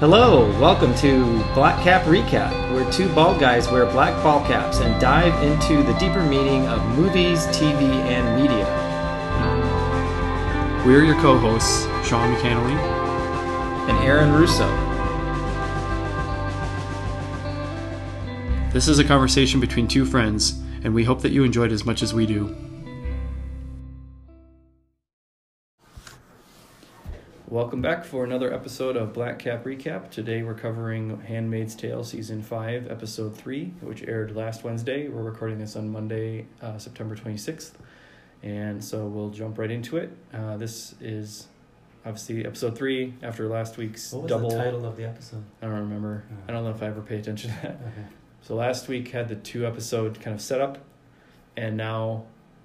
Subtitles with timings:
[0.00, 4.98] Hello, welcome to Black Cap Recap, where two bald guys wear black ball caps and
[4.98, 8.64] dive into the deeper meaning of movies, TV, and media.
[10.86, 12.78] We're your co hosts, Sean McCannley.
[13.90, 14.66] And Aaron Russo.
[18.72, 22.02] This is a conversation between two friends, and we hope that you enjoyed as much
[22.02, 22.56] as we do.
[27.50, 30.10] Welcome back for another episode of Black Cap Recap.
[30.10, 35.08] Today we're covering Handmaid's Tale Season 5, Episode 3, which aired last Wednesday.
[35.08, 37.72] We're recording this on Monday, uh, September 26th.
[38.44, 40.16] And so we'll jump right into it.
[40.32, 41.48] Uh, this is
[42.06, 44.50] obviously Episode 3 after last week's What was double.
[44.50, 45.42] the title of the episode?
[45.60, 46.22] I don't remember.
[46.30, 46.34] Oh.
[46.48, 47.80] I don't know if I ever pay attention to that.
[47.88, 48.06] Okay.
[48.42, 50.78] So last week had the two episode kind of setup,
[51.58, 52.24] and now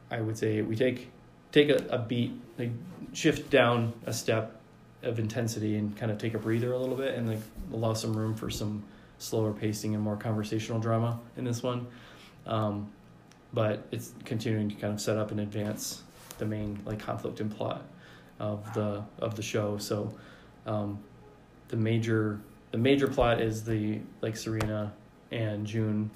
[0.10, 1.12] I would say we take
[1.52, 2.70] take a, a beat, like
[3.12, 4.62] shift down a step
[5.06, 7.40] of intensity and kind of take a breather a little bit and like
[7.74, 8.84] allow some room for some
[9.18, 11.88] slower pacing and more conversational drama in this one.
[12.46, 12.92] Um,
[13.54, 16.04] but it's continuing to kind of set up and advance
[16.38, 17.84] the main like conflict and plot
[18.40, 19.78] of the of the show.
[19.78, 20.14] So
[20.66, 21.00] um,
[21.70, 22.42] the major
[22.72, 24.94] the major plot is the like Serena
[25.32, 26.10] and June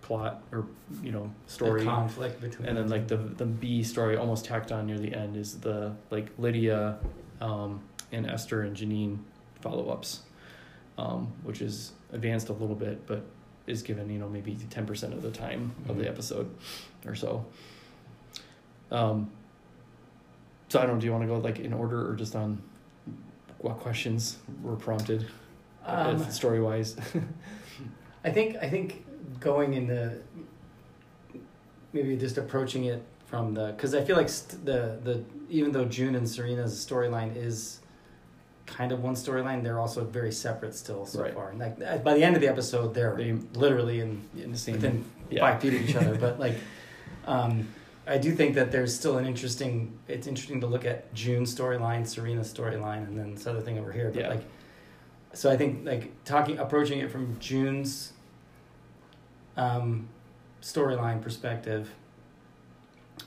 [0.00, 0.66] plot or
[1.02, 4.72] you know story The conflict between and then like the the B story almost tacked
[4.72, 6.98] on near the end is the like Lydia
[7.40, 7.80] um,
[8.12, 9.18] and Esther and Janine
[9.60, 10.20] follow ups,
[10.98, 13.24] um, which is advanced a little bit, but
[13.66, 16.08] is given you know maybe ten percent of the time of the Mhm.
[16.08, 16.50] episode
[17.06, 17.44] or so.
[18.90, 19.30] Um,
[20.68, 20.96] so I don't.
[20.96, 22.60] know, Do you want to go like in order or just on
[23.58, 25.26] what questions were prompted,
[25.86, 26.96] Um, story wise?
[28.24, 29.04] I think I think
[29.40, 30.20] going into
[31.92, 35.84] maybe just approaching it from the because I feel like st- the the even though
[35.84, 37.80] June and Serena's storyline is
[38.66, 41.34] kind of one storyline, they're also very separate still so Right.
[41.34, 41.50] far.
[41.50, 44.74] And like by the end of the episode, they're They- literally in in the same.
[44.76, 45.40] within yeah.
[45.40, 46.14] five feet of each other.
[46.20, 46.56] But like,
[47.26, 47.68] um,
[48.06, 49.96] I do think that there's still an interesting.
[50.08, 53.92] It's interesting to look at June's storyline, Serena's storyline, and then this other thing over
[53.92, 54.10] here.
[54.12, 54.28] But Yeah.
[54.28, 54.44] like,
[55.34, 58.12] so I think like talking, approaching it from June's
[59.56, 60.08] um,
[60.62, 61.90] storyline perspective.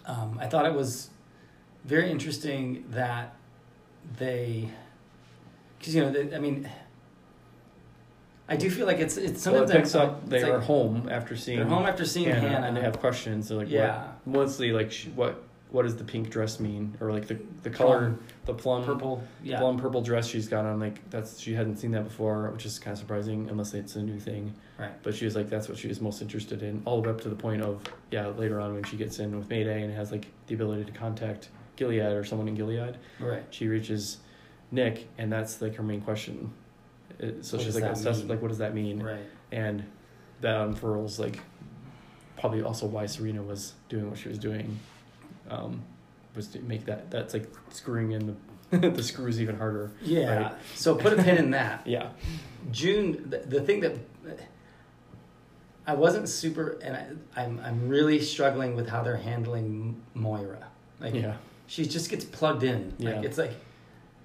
[0.06, 1.10] Um, I thought it was
[1.84, 3.36] very interesting that
[4.18, 4.70] they,
[5.86, 6.68] because you know, they, I mean.
[8.48, 10.30] I do feel like it's it's Well, it sometimes picks up.
[10.30, 11.60] They it's are like- home after seeing.
[11.60, 13.50] they're home after seeing Hannah, Hannah, and they have questions.
[13.50, 15.42] They're like, yeah, what, mostly like what
[15.72, 18.20] what does the pink dress mean, or like the the color, Plum.
[18.46, 20.80] the plum purple, yeah, plum purple dress she's got on.
[20.80, 24.02] Like that's she hadn't seen that before, which is kind of surprising unless it's a
[24.04, 24.54] new thing.
[24.78, 27.16] right, But she was like, that's what she was most interested in, all the way
[27.16, 27.82] up to the point of
[28.12, 30.92] yeah, later on when she gets in with Mayday and has like the ability to
[30.92, 34.18] contact Gilead or someone in Gilead, right, she reaches
[34.76, 36.54] Nick, and that's like her main question.
[37.18, 38.28] It, so What she's like, obsessed mean?
[38.28, 39.02] with like, what does that mean?
[39.02, 39.84] right, and
[40.42, 41.40] that unfurls like
[42.38, 44.78] probably also why Serena was doing what she was doing
[45.50, 45.82] um,
[46.36, 48.28] was to make that that's like screwing in
[48.72, 49.92] the the screws even harder.
[50.02, 50.42] yeah.
[50.44, 50.54] Right.
[50.76, 51.84] So put a pin in that.
[51.88, 52.10] Yeah,
[52.72, 53.96] June, the, the thing that
[55.88, 60.68] I wasn't super, and I, I'm I'm really struggling with how they're handling Moira.
[61.00, 61.36] Like, yeah,
[61.68, 62.94] she just gets plugged in.
[62.98, 63.12] Yeah.
[63.18, 63.54] Like it's like,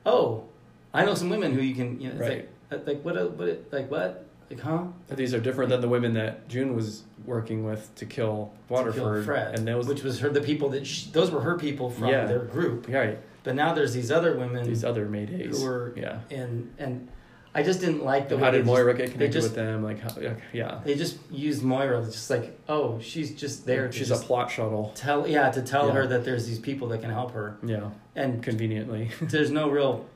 [0.06, 0.44] oh,
[0.92, 2.48] I know some women who you can, you know, it's Right.
[2.70, 4.84] like, like what, uh, what, like what, like huh?
[5.06, 8.74] but these are different than the women that June was working with to kill To
[8.74, 11.56] kill Waterford, Fred, and those which was her the people that she, those were her
[11.56, 12.24] people from Yeah.
[12.26, 12.88] their group.
[12.88, 15.56] Yeah, right But now there's these other women these other Maydays.
[15.58, 16.20] who were yeah.
[16.30, 17.08] and and
[17.52, 19.82] I just didn't like the way did just- get connected just- with them?
[19.82, 20.10] Like, how,
[20.52, 23.88] yeah, They just used Moira, just like, oh, she's just there.
[23.88, 24.92] to she's just a plot shuttle.
[24.94, 25.94] tell, yeah, to tell Yeah.
[25.94, 29.10] her that there's these people that can help her, Yeah, and conveniently.
[29.20, 30.06] there's no real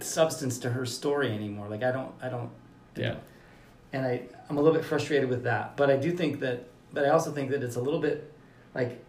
[0.00, 1.68] substance to her story anymore.
[1.68, 2.50] Like I don't, I don't,
[2.96, 3.16] yeah,
[3.92, 5.76] and I, I'm a little bit frustrated with that.
[5.76, 8.32] But I do think that, but I also think that it's a little bit
[8.74, 9.04] like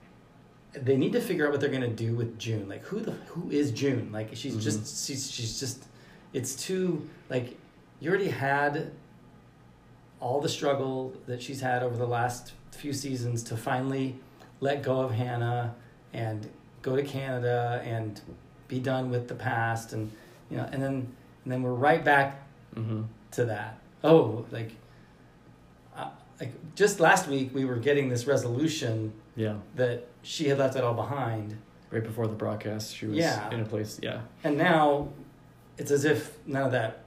[0.73, 2.67] they need to figure out what they're gonna do with June.
[2.67, 4.09] Like who the who is June?
[4.11, 4.61] Like she's Mhm.
[4.61, 5.85] just she's she's just
[6.33, 7.57] it's too like
[7.99, 8.91] you already had
[10.19, 14.15] all the struggle that she's had over the last few seasons to finally
[14.59, 15.75] let go of Hannah
[16.13, 16.49] and
[16.81, 18.19] go to Canada and
[18.67, 20.11] be done with the past and
[20.49, 21.07] you know and then
[21.43, 23.03] and then we're right back mm-hmm.
[23.31, 23.79] to that.
[24.03, 24.71] Oh, like,
[25.95, 26.09] uh,
[26.39, 29.55] like just last week we were getting this resolution yeah.
[29.75, 31.57] that she had left it all behind,
[31.91, 33.51] Right before the broadcast, she was Yeah.
[33.51, 33.99] in a place.
[34.01, 35.09] Yeah, and now
[35.77, 36.99] it's as if none of that.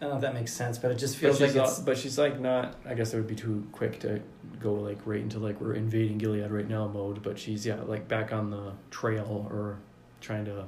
[0.00, 1.98] I don't know if that makes sense, but it just feels like it's not, but
[1.98, 2.76] she's like not.
[2.86, 4.20] I guess it would be too quick to
[4.60, 7.20] go like right into like we're invading Gilead right now mode.
[7.22, 9.78] But she's yeah like back on the trail or
[10.20, 10.66] trying to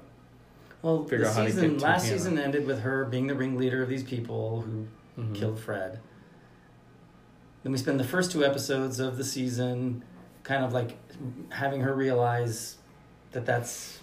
[0.83, 2.19] Well, Figure the out how to get season to last Hannah.
[2.19, 4.87] season ended with her being the ringleader of these people who
[5.23, 5.35] Mhm.
[5.37, 6.01] killed Fred.
[7.63, 10.03] Then we spend the first two episodes of the season
[10.43, 10.97] kind of like
[11.51, 12.79] having her realize
[13.31, 14.00] that that's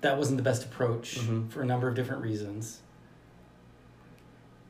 [0.00, 1.50] that wasn't the best approach Mhm.
[1.50, 2.80] for a number of different reasons.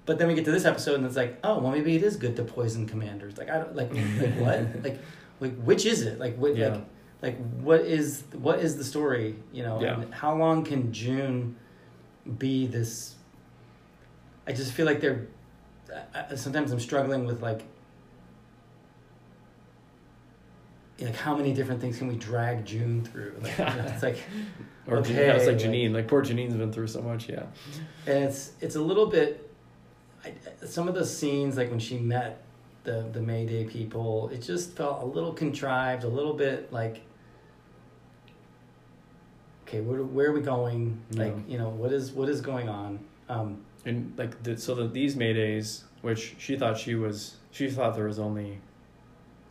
[0.06, 2.16] But then we get to this episode and it's like, oh, well, maybe it is
[2.16, 3.38] good to poison commanders.
[3.38, 4.98] Like I don't like like what like
[5.40, 6.18] like which is it?
[6.18, 6.68] Like what Yeah.
[6.70, 6.84] like
[7.22, 9.36] like what is what is the story?
[9.52, 10.00] You know, Yeah.
[10.00, 11.56] and how long can June
[12.38, 13.14] be this?
[14.46, 15.26] I just feel like they're.
[16.14, 17.62] I- sometimes I'm struggling with like.
[21.00, 23.34] Like how many different things can we drag June through?
[23.42, 24.18] Like, you know, it's like,
[24.86, 25.94] Or Okay, yeah, it's like like- Janine.
[25.94, 27.28] Like poor Janine's been through so much.
[27.28, 27.44] Yeah.
[28.06, 29.50] and it's it's a little bit.
[30.24, 30.34] I,
[30.66, 32.42] some of the scenes, like when she met
[32.84, 37.00] the the Mayday people, it just felt a little contrived, a little bit like.
[39.66, 41.00] Okay, where where are we going?
[41.12, 41.52] Like Yeah.
[41.52, 42.98] you know what is what is going on?
[43.28, 47.94] Um, And like the, so that these Maydays, which she thought she was, she thought
[47.94, 48.60] there was only,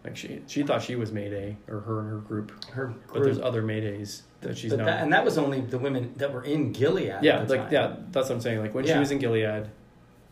[0.03, 3.03] like she she thought she was Mayday or her and her group, her group.
[3.13, 4.85] but there's other Maydays that she's but now.
[4.85, 7.19] that, and that was only the women that were in Gilead.
[7.21, 7.73] yeah, like time.
[7.73, 8.59] yeah, that's what I'm saying.
[8.61, 9.69] Like when she was in Gilead,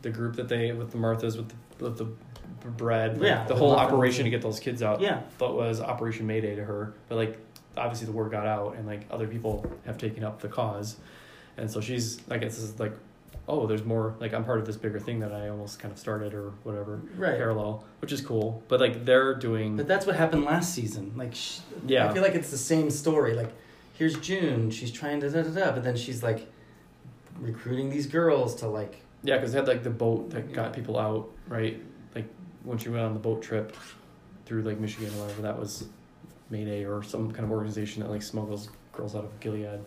[0.01, 2.07] the group that they with the Marthas with the with the
[2.71, 5.21] bread, like, Yeah, the the whole operation to get those kids out, yeah.
[5.37, 6.93] thought was Operation Mayday to her.
[7.09, 7.39] But like
[7.75, 10.97] obviously the word got out, and like other people have taken up the cause,
[11.57, 12.93] and so she's like it's just like,
[13.47, 14.15] oh, there's more.
[14.19, 17.01] Like I'm part of this bigger thing that I almost kind of started or whatever
[17.15, 17.37] Right.
[17.37, 18.61] parallel, which is cool.
[18.67, 21.13] But like they're doing, But that's what happened last season.
[21.15, 22.09] Like, sh- Yeah.
[22.09, 23.33] I feel like it's the same story.
[23.35, 23.51] Like,
[23.93, 24.69] here's June.
[24.71, 26.47] She's trying to da da da, but then she's like
[27.39, 29.01] recruiting these girls to like.
[29.23, 31.81] yeah, because they had like the boat that got people out, right?
[32.15, 32.25] Like
[32.63, 33.75] when she went on the boat trip
[34.45, 35.85] through like Michigan or whatever, that was
[36.49, 39.79] Mayday or some kind of organization that like smuggles girls out of Gilead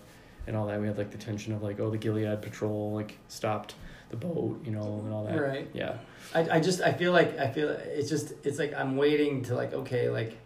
[0.47, 0.81] and all that.
[0.81, 3.75] We had like the tension of like, oh, the Gilead patrol like stopped
[4.11, 5.41] the boat, you know, and all that.
[5.41, 5.69] Right.
[5.73, 5.99] Yeah.
[6.35, 9.55] I, I just I feel like I feel it's just it's like I'm waiting to
[9.55, 10.37] like okay like.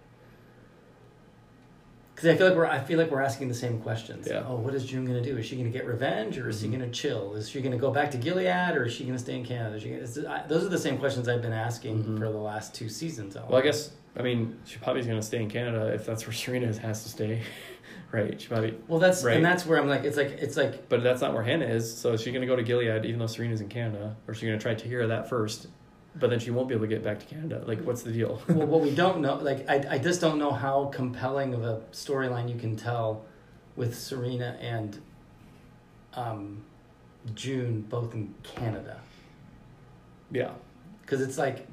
[2.15, 4.29] Because I feel like we're I feel like we're asking the same questions.
[4.31, 4.45] Yeah.
[4.47, 5.37] Oh, what is June gonna do?
[5.37, 6.73] Is she gonna get revenge, or is she Mhm.
[6.73, 7.35] gonna chill?
[7.35, 9.75] Is she gonna go back to Gilead, or is she gonna stay in Canada?
[9.77, 12.19] Is she gonna, I, those are the same questions I've been asking Mhm.
[12.19, 13.35] for the last two seasons.
[13.35, 16.33] Well, I guess I mean she probably is gonna stay in Canada if that's where
[16.43, 17.43] Serena has to stay,
[18.13, 18.41] right?
[18.41, 19.37] She probably, Well, that's Right.
[19.37, 21.97] and that's where I'm like it's like it's like but that's not where Hannah is.
[21.97, 24.47] So is she gonna go to Gilead even though Serena's in Canada, or is she
[24.47, 25.69] gonna try to hear that first?
[26.17, 27.65] But then she won't be able to get back to Canada.
[27.67, 28.41] Like, what's the deal?
[28.49, 31.81] well, what we don't know, like I, I just don't know how compelling of a
[31.91, 33.25] storyline you can tell
[33.75, 35.01] with Serena and
[36.13, 36.63] um,
[37.35, 39.01] June both in Canada,
[40.31, 40.53] yeah,
[41.03, 41.67] because it's like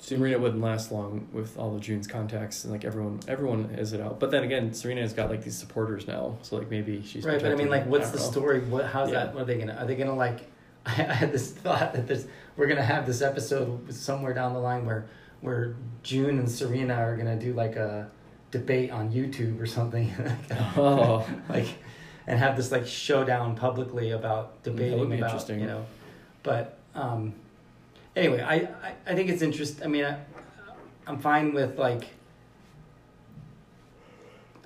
[0.00, 4.00] Serena wouldn't last long with all of June's contacts and like everyone, everyone is it
[4.00, 4.20] out.
[4.20, 7.40] But then again, Serena has got like these supporters now, so like maybe she's right.
[7.40, 8.60] But I mean, like, what's the story?
[8.60, 9.24] What how's Yeah.
[9.26, 9.34] that?
[9.34, 9.74] What are they gonna?
[9.74, 10.40] Are they gonna like?
[10.86, 14.86] I, had this thought that this we're gonna have this episode somewhere down the line
[14.86, 15.06] where
[15.40, 18.10] where June and Serena are gonna do like a
[18.50, 20.12] debate on YouTube or something.
[20.76, 21.66] Oh, like
[22.26, 25.60] and have this like showdown publicly about That would debating be about interesting.
[25.60, 25.86] you know
[26.42, 27.34] but um
[28.18, 30.18] anyway I, I i think it's interesting i mean I,
[31.06, 32.04] i'm fine with like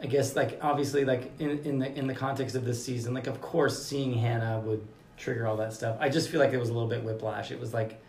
[0.03, 3.27] i guess like obviously like in in the in the context of this season like
[3.27, 4.85] of course seeing hannah would
[5.17, 7.61] trigger all that stuff i just feel like it was a little bit whiplash it
[7.61, 8.01] was like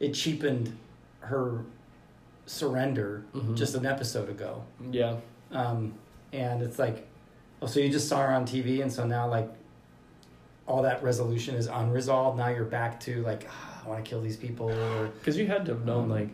[0.00, 0.76] it cheapened
[1.20, 1.64] her
[2.46, 3.56] surrender Mhm.
[3.56, 5.16] just an episode ago yeah,
[5.52, 5.94] um,
[6.32, 7.06] and it's like,
[7.62, 9.48] oh, so you just saw her on TV, and so now like
[10.66, 12.36] all that resolution is unresolved.
[12.38, 14.68] Now you're back to like, ah, I want to kill these people,
[15.18, 16.28] because you had to have known Um, like,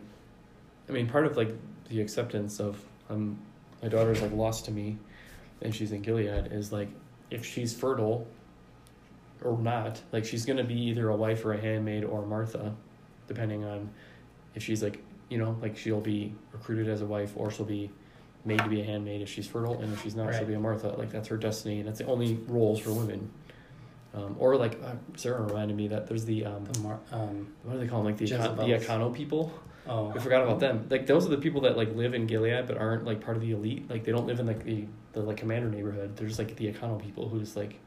[0.87, 1.51] I mean, part of like
[1.89, 3.37] the acceptance of um,
[3.81, 4.97] my daughter's like lost to me,
[5.61, 6.89] and she's in Gilead is like
[7.31, 8.27] if she's fertile
[9.43, 12.75] or not, like she's gonna be either a wife or a handmaid or Martha,
[13.27, 13.89] depending on
[14.55, 17.89] if she's like you know like she'll be recruited as a wife or she'll be
[18.45, 20.59] made to be a handmaid if she's fertile, and if she's not, she'll be a
[20.59, 20.89] Martha.
[20.89, 23.29] Like that's her destiny, and that's the only roles for women.
[24.13, 27.73] Um, or like uh, Sarah reminded me that there's the um, the mar- um, what
[27.73, 28.07] do they call them?
[28.07, 29.53] Like the Econ- the Econo people.
[29.87, 30.87] oh, I forgot about them.
[30.89, 33.41] Like those are the people that like live in Gilead but aren't like part of
[33.41, 33.89] the elite.
[33.89, 36.15] Like they don't live in like the the like commander neighborhood.
[36.15, 37.79] They're just like the Econo people who just like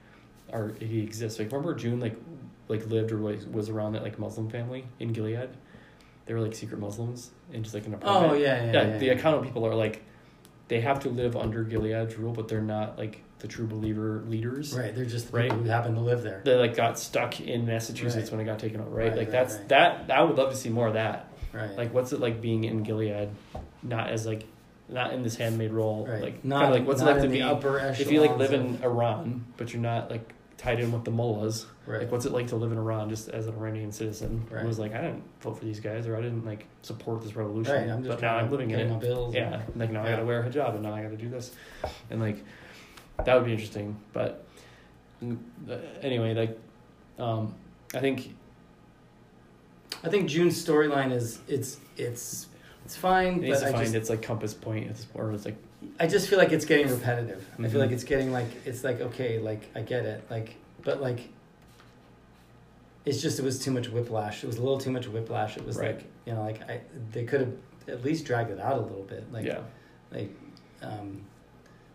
[0.53, 1.39] are he exists.
[1.41, 2.15] Like remember June like
[2.69, 5.51] like lived or like was around that like Muslim family in Gilead.
[6.27, 8.33] They were like secret Muslims and just like an apartment.
[8.33, 8.89] Oh yeah, yeah, yeah.
[8.93, 9.15] yeah, the yeah.
[9.15, 10.05] Econo people are like
[10.69, 14.73] they have to live under Gilead's rule, but they're not like the true believer leaders.
[14.77, 15.53] Right, they're just the Right.
[15.53, 16.41] who happen to live there.
[16.45, 18.39] They like got stuck in Massachusetts Right.
[18.39, 19.09] when it got taken over, right?
[19.09, 20.11] Right, like right, that's that.
[20.11, 21.29] I would love to see more of that.
[21.53, 23.29] Right, Like, what's it like being in Gilead,
[23.83, 24.45] not as like,
[24.89, 26.07] not in this handmaid role?
[26.07, 26.23] right.
[26.23, 28.53] Like, not kind of like what's it like to be upper if you like live
[28.55, 31.67] in Iran, but you're not like tied in with the mullahs.
[31.85, 32.03] Right.
[32.03, 34.47] Like, what's it like to live in Iran just as an Iranian citizen?
[34.49, 34.63] Right.
[34.65, 37.35] It was like, I didn't vote for these guys or I didn't like support this
[37.35, 37.75] revolution.
[37.75, 37.91] right.
[37.91, 39.01] I'm just but now I'm living in it.
[39.01, 39.35] bills.
[39.35, 39.63] Yeah.
[39.75, 41.51] Like now I gotta wear a hijab and now I gotta do this.
[42.09, 42.39] And like,
[43.25, 43.97] that would be interesting.
[44.13, 44.45] But
[45.23, 46.59] uh, anyway, like,
[47.19, 47.55] um,
[47.95, 48.35] I think,
[50.05, 52.47] I think June's storyline is it's it's
[52.85, 55.07] it's fine, it needs but to I find just its like compass point at this,
[55.15, 55.57] or it's like,
[56.01, 57.47] I just feel like it's getting repetitive.
[57.59, 57.71] I Mhm.
[57.71, 61.29] feel like it's getting like it's like okay, like I get it, like but like
[63.05, 64.43] it's just it was too much whiplash.
[64.45, 65.57] It was a little too much whiplash.
[65.57, 65.97] It was Right.
[65.97, 66.81] like you know like I
[67.13, 67.53] they could have
[67.89, 69.33] at least dragged it out a little bit.
[69.33, 69.61] Like yeah,
[70.13, 70.31] like
[70.83, 71.21] um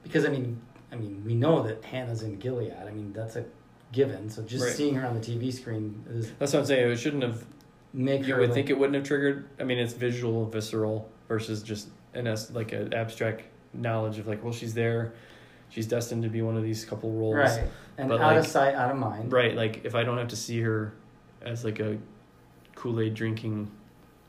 [0.04, 0.60] because I mean
[0.92, 2.74] I mean we know that Hannah's in Gilead.
[2.74, 3.46] I mean that's a
[3.92, 4.30] given.
[4.30, 4.74] So just Right.
[4.74, 6.92] seeing her on the TV screen is that's what I'm saying.
[6.92, 7.46] It shouldn't have
[7.94, 9.48] make you her would like, think it wouldn't have triggered.
[9.60, 14.44] I mean, it's visual, visceral versus just an as like an abstract knowledge of like,
[14.44, 15.14] well, she's there,
[15.70, 17.64] she's destined to be one of these couple roles, right
[17.98, 19.32] and but, out of like- sight, out of mind.
[19.32, 20.94] Right, Like if I don't have to see her
[21.42, 21.98] as like a
[22.76, 23.72] Kool Aid drinking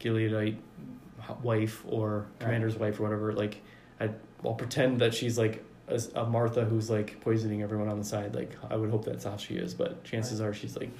[0.00, 3.60] Gileadite h- wife or commander's wife or whatever, like
[4.00, 4.10] I
[4.44, 8.34] I'll pretend that she's like a, a Martha who's like poisoning everyone on the side.
[8.34, 10.90] Like I would hope that's how she is, but chances are she's like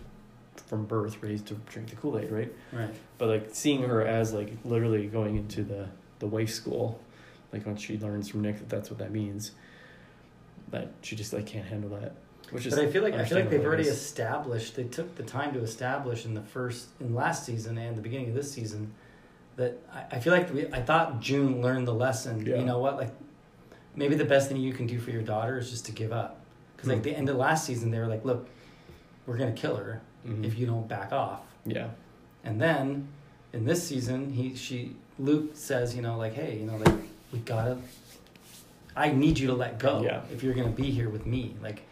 [0.67, 2.53] from birth raised to drink the Kool Aid, right?
[2.73, 2.95] Right.
[3.17, 7.01] But like seeing her as like literally going into the the wife school,
[7.53, 9.53] like when she learns from Nick that that's what that means,
[10.71, 12.15] that she just like can't handle that.
[12.51, 14.77] Which is But I feel like I feel like they've already established.
[14.77, 18.29] They took the time to establish in the first, in last season and the beginning
[18.29, 18.95] of this season,
[19.57, 22.47] that I, I feel like we, I thought June learned the lesson.
[22.47, 22.57] Yeah.
[22.57, 22.97] You know what?
[22.97, 23.13] Like,
[23.99, 26.41] maybe the best thing you can do for your daughter is just to give up.
[26.77, 27.03] Because like Hmm.
[27.05, 28.47] the end of last season, they were like, "Look,
[29.27, 30.45] we're gonna kill her Mhm.
[30.45, 31.89] if you don't back off." yeah.
[32.45, 33.09] And then
[33.53, 36.95] in this season, he she Luke says, you know, like, "Hey, you know, like
[37.33, 37.79] we gotta."
[38.97, 40.23] I need you to let go Yeah.
[40.33, 41.83] if you're gonna be here with me, like,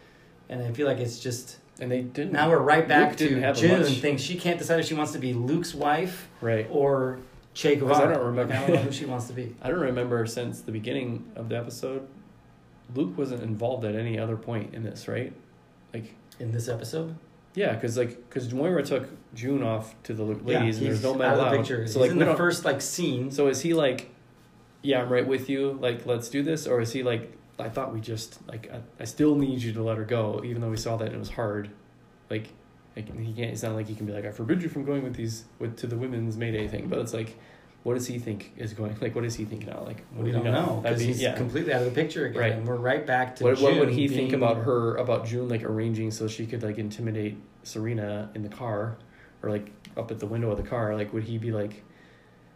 [0.49, 2.31] and I feel like it's just And they didn't.
[2.33, 5.19] now we're right back Luke to June thinks she can't decide if she wants to
[5.19, 6.65] be Luke's wife right.
[6.71, 7.19] or
[7.57, 9.55] Che Because I don't remember- Like, I don't know who she wants to be.
[9.63, 12.07] I don't remember since the beginning of the episode.
[12.93, 15.33] Luke wasn't involved at any other point in this, right?
[15.93, 17.15] Like, In this episode,
[17.55, 21.17] yeah, because like, because Moira took June off to the ladies, and there's no out
[21.17, 21.57] men of the allowed.
[21.57, 21.87] picture.
[21.87, 23.31] So he's like, in the first like scene.
[23.31, 24.11] So is he like,
[24.83, 25.71] yeah, I'm right with you.
[25.81, 29.05] Like, let's do this, or is he like, I thought we just like, I, I
[29.05, 31.71] still need you to let her go, even though we saw that it was hard.
[32.29, 32.49] Like,
[32.97, 33.51] like he can't.
[33.51, 35.77] It's not like he can be like, I forbid you from going with these with
[35.77, 36.87] to the women's Mayday thing.
[36.87, 37.37] But it's like,
[37.83, 38.97] what does he think is going?
[38.99, 39.83] Like, what does he think now?
[39.85, 41.35] Like, what we do don't know because he's yeah.
[41.35, 42.51] completely out of the picture again, Right.
[42.53, 45.47] and we're right back to What, what would June he think about her about June
[45.47, 48.97] like arranging so she could like intimidate Serena in the car
[49.43, 51.83] or like up at the window of the car like would he be like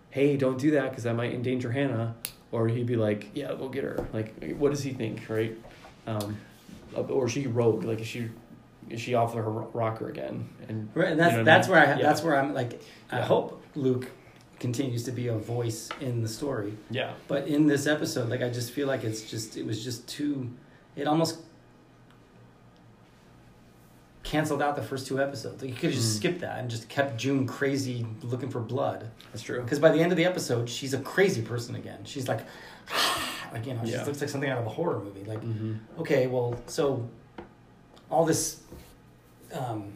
[0.10, 2.16] hey don't do that because that might endanger Hannah
[2.52, 5.56] or he'd be like yeah go get her like what does he think right
[6.08, 6.38] um
[6.96, 8.30] or she rogue like is she
[8.98, 11.68] she off of her rocker again and Right, and that's You know what I that's
[11.68, 11.78] mean?
[11.78, 12.02] where I Yeah.
[12.02, 13.26] that's where I'm like I Yeah.
[13.26, 14.12] hope Luke
[14.60, 16.74] continues to be a voice in the story.
[16.90, 20.08] yeah But in this episode, like I just feel like it's just it was just
[20.08, 20.50] too
[20.96, 21.40] it almost
[24.24, 25.62] canceled out the first two episodes.
[25.62, 26.18] Like you could have just Mm.
[26.18, 29.10] skipped that and just kept June crazy looking for blood.
[29.32, 32.00] that's true Because by the end of the episode, she's a crazy person again.
[32.04, 32.42] She's like
[33.54, 34.04] like you know, she Yeah.
[34.04, 35.24] looks like something out of a horror movie.
[35.24, 35.74] Like mm-hmm.
[36.02, 37.10] okay, well, so
[38.12, 38.62] all this
[39.54, 39.94] um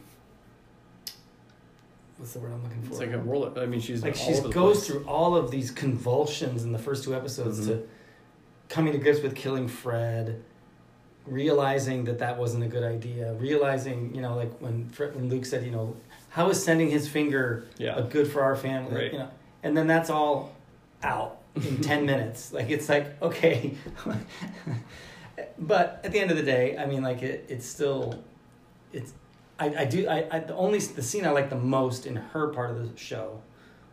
[2.17, 2.89] what's the word I'm looking for?
[2.91, 6.63] it's like a roller I mean she's like she goes through all of these convulsions
[6.63, 7.67] in the first two episodes Mhm.
[7.67, 7.87] to
[8.69, 10.41] coming to grips with killing Fred,
[11.27, 15.45] realizing that that wasn't a good idea, realizing you know like when Fred, when Luke
[15.45, 15.95] said you know
[16.29, 19.13] how is sending his finger yeah good for our family Right.
[19.13, 19.29] you know
[19.63, 20.53] and then that's all
[21.03, 23.75] out in 10 minutes like it's like okay
[25.57, 28.23] but at the end of the day i mean like it, it's still
[28.93, 29.13] it's
[29.59, 32.47] i, I do I, I the only the scene i like the most in her
[32.49, 33.41] part of the show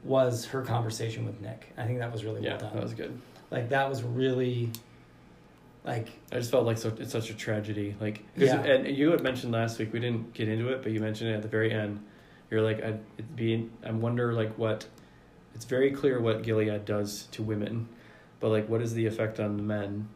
[0.04, 2.94] was her conversation with nick i think that was really yeah well done that was
[2.94, 3.20] good
[3.50, 4.70] like that was really
[5.84, 7.96] like I just felt like so, it's such a tragedy.
[8.00, 8.60] Like Yeah.
[8.62, 11.34] and you had mentioned last week we didn't get into it, but you mentioned it
[11.34, 12.04] at the very end.
[12.50, 14.86] You're like, I'd it'd be, I wonder like what.
[15.54, 17.88] It's very clear what Gilead does to women,
[18.40, 20.08] but like, what is the effect on the men?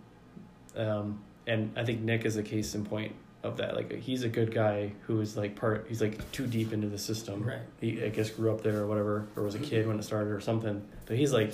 [0.76, 3.76] Um, and I think Nick is a case in point of that.
[3.76, 5.87] Like, he's a good guy who is like part.
[5.88, 7.42] He's like too deep into the system.
[7.45, 10.02] right He I guess grew up there or whatever, or was a kid when it
[10.02, 10.87] started or something.
[11.06, 11.52] But he's like,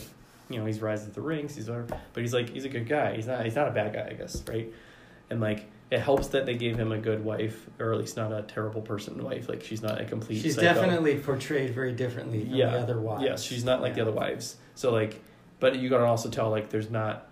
[0.49, 1.55] you know, he's rising the ranks.
[1.55, 3.15] He's whatever, but he's like, he's a good guy.
[3.17, 4.73] He's not, he's not a bad guy, I guess, right?
[5.31, 8.33] And like, it helps that they gave him a good wife, or at least not
[8.33, 9.49] a terrible person wife.
[9.49, 10.41] Like, she's not a complete.
[10.41, 10.73] she's psycho.
[10.75, 12.71] definitely portrayed very differently from Yeah.
[12.71, 14.05] the other wives Yes, she's not like Yeah.
[14.05, 14.57] the other wives.
[14.75, 15.21] So like,
[15.61, 17.29] but you gotta also tell like, there's not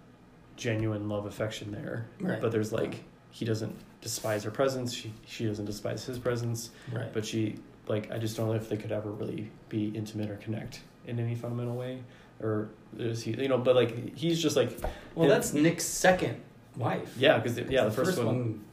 [0.61, 2.07] genuine love affection there.
[2.21, 2.41] Right.
[2.41, 4.93] But there's like, he doesn't despise her presence.
[4.93, 6.71] She she doesn't despise his presence.
[6.93, 7.13] Right.
[7.13, 7.57] But she
[7.89, 11.19] like I just don't know if they could ever really be intimate or connect in
[11.19, 12.03] any fundamental way,
[12.41, 13.59] or is he you know?
[13.59, 14.79] But like he's just like
[15.15, 16.41] well, that's Nick's second
[16.77, 17.15] wife.
[17.19, 18.27] yeah because yeah the first, one.
[18.27, 18.65] one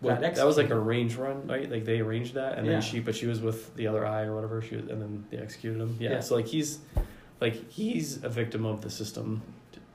[0.00, 1.70] well, got that was like a range run, right?
[1.70, 2.72] Like they arranged that, and Yeah.
[2.72, 4.60] then she, but she was with the other eye or whatever.
[4.60, 5.96] She was, and then they executed him.
[6.00, 6.10] Yeah.
[6.12, 6.20] Yeah.
[6.20, 6.80] So like he's,
[7.40, 9.42] like he's a victim of the system,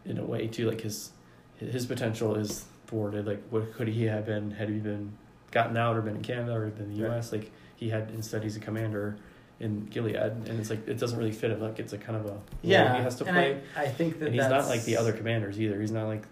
[0.05, 0.69] in a way too.
[0.69, 1.11] Like his,
[1.57, 3.25] his potential is thwarted.
[3.27, 5.13] Like what could he have been had he been
[5.51, 7.13] gotten out or been in Canada or been in the Right.
[7.15, 7.31] U.S.
[7.31, 9.17] Like he had instead he's a commander
[9.59, 11.59] in Gilead, and it's like it doesn't really fit him.
[11.61, 13.61] Like it's a kind of a Yeah, he has to and play.
[13.75, 15.79] I, I think that and he's that's, not like the other commanders either.
[15.81, 16.23] He's not like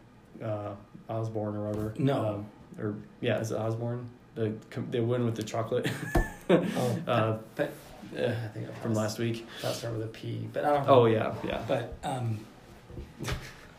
[0.44, 0.75] uh,
[1.10, 1.94] Osborne or whatever.
[1.98, 2.25] No.
[2.25, 2.46] Um,
[2.84, 4.08] or yeah, is it Osborne?
[4.36, 5.89] The com- the one with the chocolate.
[6.48, 7.74] Oh, uh, but-
[8.15, 9.48] uh, I think from last week.
[9.63, 10.86] That'll start with a P, but I don't.
[10.86, 10.94] know.
[10.94, 11.63] Oh yeah, yeah.
[11.67, 12.46] But um,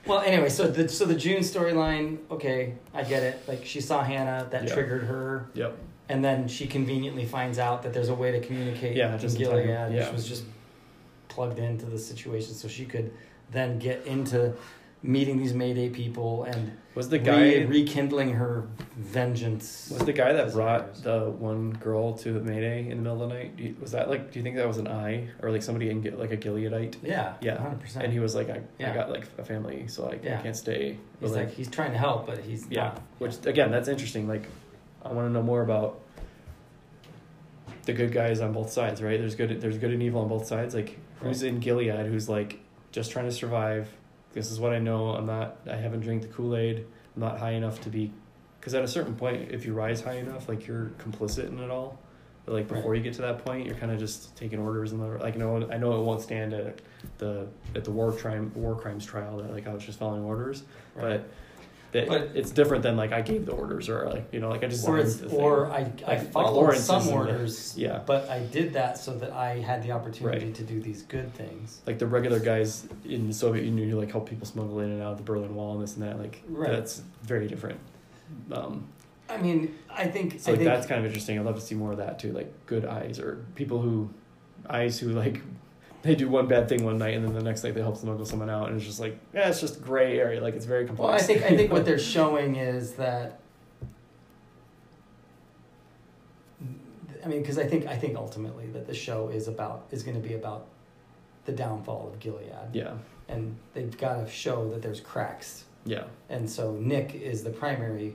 [0.07, 2.19] well, anyway, so the so the June storyline.
[2.31, 3.43] Okay, I get it.
[3.49, 4.75] Like she saw Hannah, that Yeah.
[4.75, 5.77] triggered her, Yep.
[6.09, 9.43] and then she conveniently finds out that there's a way to communicate Yeah, just in
[9.43, 9.93] Gilead, time.
[9.93, 10.13] which Yeah.
[10.13, 10.45] was just
[11.29, 13.11] plugged into the situation, so she could
[13.51, 14.55] then get into
[15.03, 19.91] meeting these Mayday people and Was the re- guy rekindling her vengeance.
[19.93, 23.29] was the guy that brought the one girl to the Mayday in the middle of
[23.29, 23.57] the night?
[23.57, 24.33] Do you, was that like?
[24.33, 26.97] Do you think that was an eye or like somebody in like a Gileadite?
[27.03, 27.59] Yeah, Yeah.
[27.61, 28.05] hundred percent.
[28.05, 30.99] And he was like, I, I got like a family, so like I can't stay.
[31.21, 33.03] But, He's like, he's trying to help, but he's Yeah, not.
[33.19, 34.27] which again, that's interesting.
[34.27, 34.47] Like,
[35.05, 36.01] I want to know more about
[37.85, 39.21] the good guys on both sides, right?
[39.21, 40.75] There's good, there's good and evil on both sides.
[40.75, 42.07] Like, who's in Gilead?
[42.07, 42.59] Who's like
[42.91, 43.89] just trying to survive?
[44.37, 45.13] This is what I know.
[45.13, 45.57] I'm not.
[45.67, 46.85] I haven't drank the Kool Aid.
[47.15, 48.13] I'm not high enough to be.
[48.61, 51.71] Because at a certain point, if you rise high enough, like you're complicit in it
[51.71, 51.99] all.
[52.45, 55.01] But like before you get to that point, you're kind of just taking orders and
[55.01, 56.81] the, like no, I know it won't stand at
[57.17, 60.63] the at the war crime war crimes trial that like I was just following orders,
[60.95, 61.03] Right.
[61.03, 61.31] but
[61.93, 64.65] that But- it's different than like I gave the orders or like you know like
[64.65, 67.75] I just or it's or I I Like- like followed Lawrence some in the- orders,
[67.79, 70.55] yeah but I did that so that I had the opportunity Right.
[70.55, 71.81] to do these good things.
[71.87, 75.03] like the regular guys in the Soviet Union who like help people smuggle in and
[75.03, 76.71] out of the Berlin Wall and this and that like Right.
[76.71, 77.79] that's very different.
[78.53, 78.87] Um,
[79.29, 81.39] I mean, I think so I like think that's kind of interesting.
[81.39, 84.11] I'd love to see more of that too, like good eyes or people who
[84.69, 85.41] eyes who like
[86.03, 88.25] they do one bad thing one night and then the next night they help smuggle
[88.25, 91.07] someone out and it's just like yeah it's just gray area like it's very complex.
[91.07, 93.41] well, I think I think what they're showing is that.
[97.25, 100.21] I mean, because I think I think ultimately that the show is about is going
[100.21, 100.67] to be about
[101.45, 102.95] the downfall of Gilead, yeah
[103.29, 108.15] and they've got to show that there's cracks yeah and so Nick is the primary,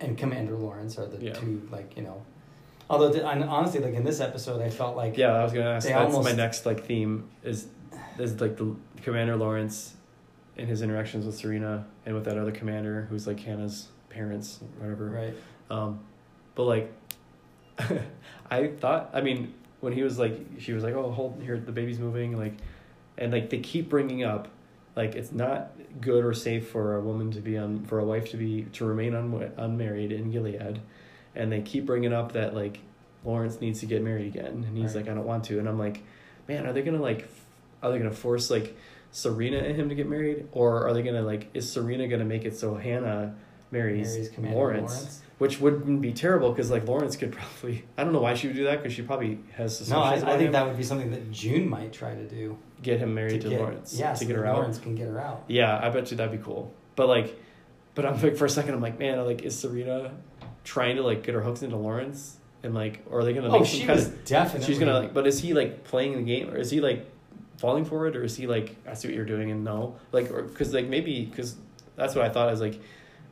[0.00, 1.32] and Commander Lawrence are the Yeah.
[1.34, 2.22] two like you know.
[2.90, 5.70] Although th- and honestly, like in this episode, I felt like Yeah, I was gonna
[5.70, 5.86] ask.
[5.86, 7.66] That's my next like theme is
[8.18, 9.94] is like the Commander Lawrence
[10.56, 15.06] in his interactions with Serena and with that other commander who's like Hannah's parents, whatever.
[15.10, 15.34] right.
[15.70, 16.00] Um,
[16.54, 16.92] but like,
[18.50, 19.10] I thought.
[19.12, 22.36] I mean, when he was like, she was like, "Oh, hold here, the baby's moving,"
[22.36, 22.54] like,
[23.16, 24.48] and like they keep bringing up,
[24.96, 28.30] like it's not good or safe for a woman to be on for a wife
[28.30, 30.80] to be to remain un, unmarried in Gilead,
[31.38, 32.80] and they keep bringing up that like
[33.24, 35.04] Lawrence needs to get married again, and he's Right.
[35.06, 36.02] like, "I don't want to," and I'm like,
[36.48, 37.26] man, are they gonna like,
[37.82, 38.76] are they gonna force like
[39.10, 42.44] Serena and him to get married, or are they gonna like, is Serena gonna make
[42.44, 43.34] it so Hannah
[43.70, 44.92] marries, Commander Lawrence?
[44.92, 45.22] Lawrence.
[45.38, 48.56] which wouldn't be terrible because like Lawrence could probably I don't know why she would
[48.56, 50.52] do that because she probably has No, I, I think him.
[50.52, 53.60] that would be something that June might try to do get him married to, get,
[53.60, 54.56] Lawrence Yeah, to so get her that out.
[54.56, 55.44] Lawrence can get her out.
[55.48, 56.72] Yeah, I bet you that'd be cool.
[56.96, 57.36] But like,
[57.94, 60.12] but I'm like for a second I'm like man like is Serena
[60.68, 63.64] trying to like get her hooks into Lawrence and like or are they gonna Oh,
[63.64, 64.66] she was of definitely.
[64.66, 67.06] she's gonna like but is he like playing the game or is he like
[67.56, 69.96] falling for it or is he like I see what you're doing and no?
[70.12, 71.56] Like or because like maybe because
[71.96, 72.78] that's what I thought is like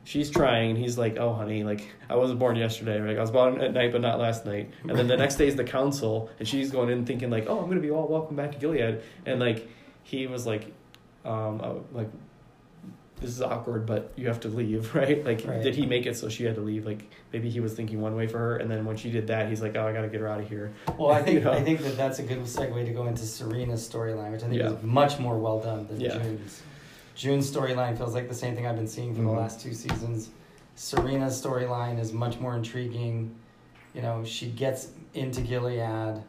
[0.05, 3.19] she's trying and he's like oh honey like I wasn't born yesterday right?
[3.19, 4.71] I was born at night but not last night.
[4.89, 7.59] And then the next day is the council and she's going in thinking like oh
[7.61, 9.03] I'm gonna be all welcome back to Gilead.
[9.27, 9.69] And like
[10.05, 10.73] he was like
[11.27, 12.09] um uh, like
[13.21, 15.63] this is awkward but you have to leave right like Right.
[15.63, 17.03] did he make it so she had to leave like
[17.33, 19.63] maybe he was thinking one way for her and then when she did that he's
[19.63, 21.53] like oh I gotta get her out of here Well, I think you know?
[21.53, 24.61] I think that that's a good segue to go into Serena's storyline, which I think
[24.61, 24.73] Yeah.
[24.73, 26.19] is much more well done than Yeah.
[26.19, 26.63] June's.
[27.15, 29.27] June's storyline feels like the same thing I've been seeing for Mhm.
[29.35, 30.29] the last two seasons.
[30.75, 33.35] Serena's storyline is much more intriguing.
[33.95, 36.23] You know, she gets into Gilead,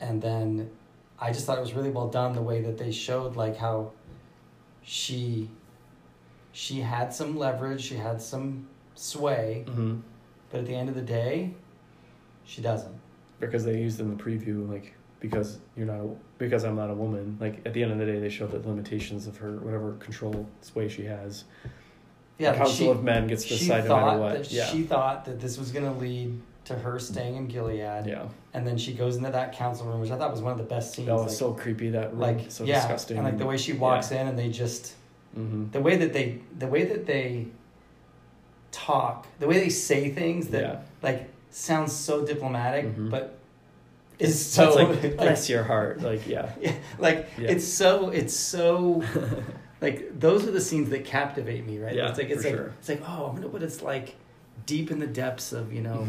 [0.00, 0.68] and then
[1.20, 3.92] I just thought it was really well done the way that they showed like how
[4.82, 5.48] she
[6.54, 9.96] she had some leverage, she had some sway, mm-hmm.
[10.50, 11.52] but at the end of the day,
[12.44, 12.94] she doesn't.
[13.40, 16.94] because they used in the preview like because you're not a, because I'm not a
[16.94, 19.94] woman like at the end of the day they show the limitations of her whatever
[19.94, 21.44] control sway she has
[22.38, 24.50] yeah, the council she- of men gets to she decide no matter what.
[24.50, 28.28] Yeah, she thought that this was going to lead to her staying in Gilead, yeah,
[28.54, 30.64] and then she goes into that council room, which I thought was one of the
[30.64, 31.08] best scenes.
[31.08, 31.90] that was like, so creepy.
[31.90, 33.16] That room, like so yeah, disgusting.
[33.18, 34.94] and like the way she walks in, and they just
[35.34, 37.46] hmm the way that they the way that they
[38.72, 43.10] talk, the way they say things that yeah, like sounds so diplomatic, Mhm.
[43.10, 43.38] but
[44.18, 46.00] is so so it's like like, bless your heart.
[46.02, 47.50] Like yeah, yeah, like Yeah.
[47.52, 49.02] it's so it's so
[49.80, 51.94] like those are the scenes that captivate me, right?
[51.94, 52.72] Yeah, it's like it's like sure.
[52.78, 54.16] it's like oh, I wonder what it's like
[54.66, 56.06] deep in the depths of you know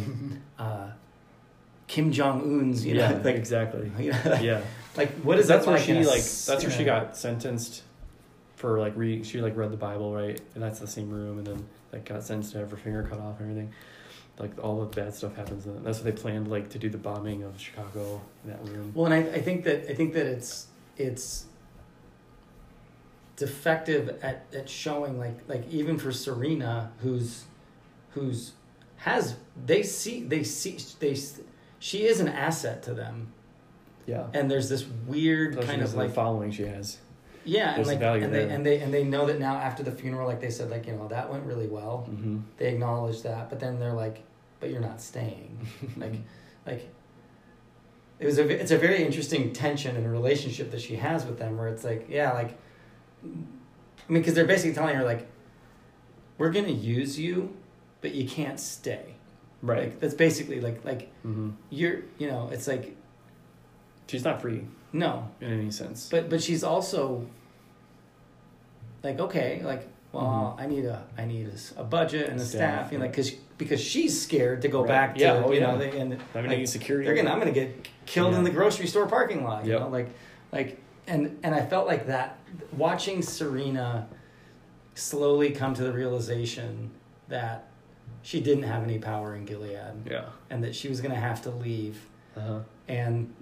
[0.59, 0.89] uh,
[1.87, 3.91] Kim Jong Un's, you know, yeah, like exactly.
[3.99, 4.61] you know, like, Yeah,
[4.97, 7.83] like what is that's that where like she like that's where she got sentenced
[8.65, 9.23] for like reading.
[9.23, 10.41] She like read the Bible, right?
[10.55, 13.19] And that's the same room, and then like got sentenced to have her finger cut
[13.19, 13.73] off and everything.
[14.39, 16.97] Like all the bad stuff happens, and that's what they planned like to do the
[16.97, 18.91] bombing of Chicago in that room.
[18.95, 20.65] Well, and I, I think that I think that it's
[20.97, 21.45] it's
[23.35, 27.43] defective at, at showing like like even for Serena, who's
[28.11, 28.53] who's
[28.97, 31.15] has they see they see they
[31.77, 33.31] she is an asset to them,
[34.07, 36.97] Yeah, and there's this weird Especially kind of like following she has.
[37.45, 39.91] Yeah, and like value and they and they and they know that now after the
[39.91, 42.07] funeral, like they said, like you know that went really well.
[42.09, 42.39] Mm-hmm.
[42.57, 44.23] They acknowledge that, but then they're like,
[44.59, 45.67] but you're not staying.
[45.97, 46.15] like
[46.65, 46.89] like
[48.19, 51.37] it was a it's a very interesting tension in a relationship that she has with
[51.37, 52.57] them where it's like yeah like
[53.23, 53.27] i
[54.11, 55.27] mean because they're basically telling her like
[56.37, 57.53] we're gonna use you
[57.99, 59.15] but you can't stay
[59.61, 59.79] right.
[59.79, 61.49] like that's basically like like mm-hmm.
[61.69, 62.95] you're you know it's like
[64.07, 66.07] She's not free no in any sense.
[66.09, 67.25] but but she's also
[69.03, 72.91] like okay like well i need a i need a budget and a Staff, staff
[72.91, 74.87] you know like because because she's scared to go Right.
[74.89, 75.67] back to Yeah, oh, you yeah.
[75.71, 77.05] know they, and mean, like, security.
[77.05, 79.65] they're gonna I'm gonna get killed in the grocery store parking lot.
[79.65, 79.79] You Yep.
[79.81, 80.09] know, like
[80.51, 82.37] like and and I felt like that
[82.75, 84.07] watching Serena
[84.93, 86.91] slowly come to the realization
[87.29, 87.67] that
[88.23, 90.25] she didn't have any power in Gilead Yeah.
[90.49, 92.01] and that she was gonna have to leave
[92.35, 92.59] Uh-huh.
[92.89, 93.33] and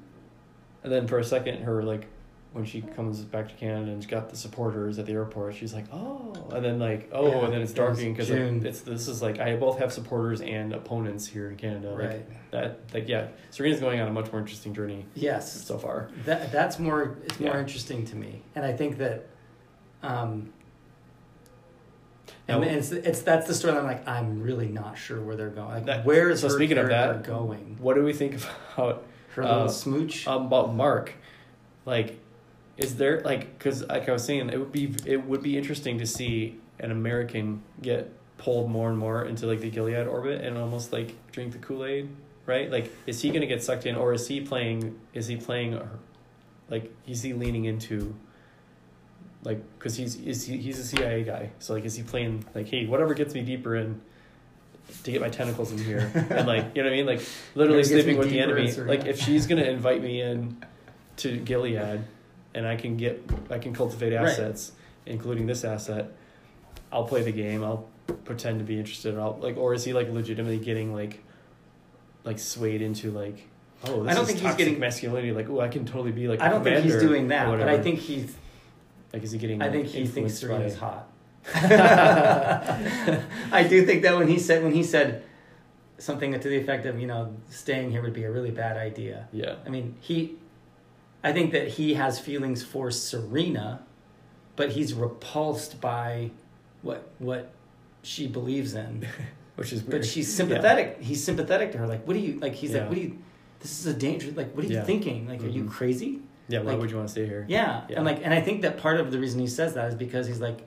[0.84, 2.08] And then for a second, her like
[2.52, 5.74] when she comes back to Canada and she's got the supporters at the airport, she's
[5.74, 9.22] like, oh, and then like oh, Yeah, and then it's darkening because it's this is
[9.24, 11.92] like I both have supporters and opponents here in Canada.
[11.92, 15.78] Like right that, like yeah, Serena's going on a much more interesting journey yes so
[15.80, 16.10] far.
[16.26, 17.60] that that's more it's more Yeah.
[17.60, 19.26] interesting to me and I think that
[20.04, 20.54] um
[22.48, 23.76] and Now- it's it's that's the story.
[23.78, 25.70] I'm like I'm really not sure where they're going.
[25.74, 27.78] Like That- where is so speaking of that, going?
[27.80, 28.36] What do we think
[28.78, 30.28] about Her little uh, smooch.
[30.28, 31.14] about Mark?
[31.86, 32.20] Like,
[32.78, 35.98] is there like because like I was saying, it would be it would be interesting
[36.00, 40.58] to see an American get pulled more and more into like the Gilead orbit and
[40.58, 42.10] almost like drink the Kool Aid,
[42.46, 42.70] right?
[42.72, 45.00] Like, is he gonna get sucked in, or is he playing?
[45.14, 45.80] Is he playing?
[46.70, 48.16] Like, is he leaning into?
[49.44, 52.68] Like, because he's is he, he's a CIA guy, so like, is he playing like,
[52.70, 54.02] hey, whatever gets me deeper in,
[55.04, 57.22] to get my tentacles in here, and like, you know what I mean, like
[57.56, 58.72] literally sleeping with the enemy.
[58.72, 60.64] Like, if she's gonna invite me in
[61.18, 62.04] to Gilead,
[62.54, 64.28] and I can get, I can cultivate Right.
[64.30, 64.72] assets,
[65.06, 66.12] including this asset.
[66.92, 67.64] I'll play the game.
[67.64, 67.88] I'll
[68.26, 69.18] pretend to be interested.
[69.18, 71.24] I'll like, or is he like legitimately getting like,
[72.24, 73.48] like swayed into like,
[73.86, 75.32] oh, this I don't is think he's getting- masculinity.
[75.32, 76.40] Like, oh, I can totally be like.
[76.42, 78.36] I don't think he's doing that, but I think he's.
[79.12, 79.62] like, is he getting?
[79.62, 81.08] I think like, he thinks Serena's hot.
[83.52, 85.24] I do think that when he said when he said
[85.98, 89.28] something to the effect of you know staying here would be a really bad idea.
[89.32, 89.56] Yeah.
[89.66, 90.36] I mean he,
[91.24, 93.82] I think that he has feelings for Serena,
[94.56, 96.32] but he's repulsed by
[96.82, 97.52] what what
[98.04, 99.08] she believes in.
[99.56, 99.92] Which is weird.
[100.02, 100.98] But she's sympathetic.
[101.00, 101.88] He's sympathetic to her.
[101.88, 102.54] Like, what do you like?
[102.56, 102.80] He's Yeah.
[102.80, 103.18] like, what do you?
[103.60, 104.32] This is a danger.
[104.32, 104.84] Like, what are you Yeah.
[104.84, 105.28] thinking?
[105.28, 105.70] Like, are you Mhm.
[105.70, 106.22] crazy?
[106.48, 106.60] Yeah.
[106.60, 107.46] Why like- would you want to stay here?
[107.48, 107.84] Yeah.
[107.88, 107.98] Yeah.
[107.98, 110.26] And like and I think that part of the reason he says that is because
[110.28, 110.62] he's like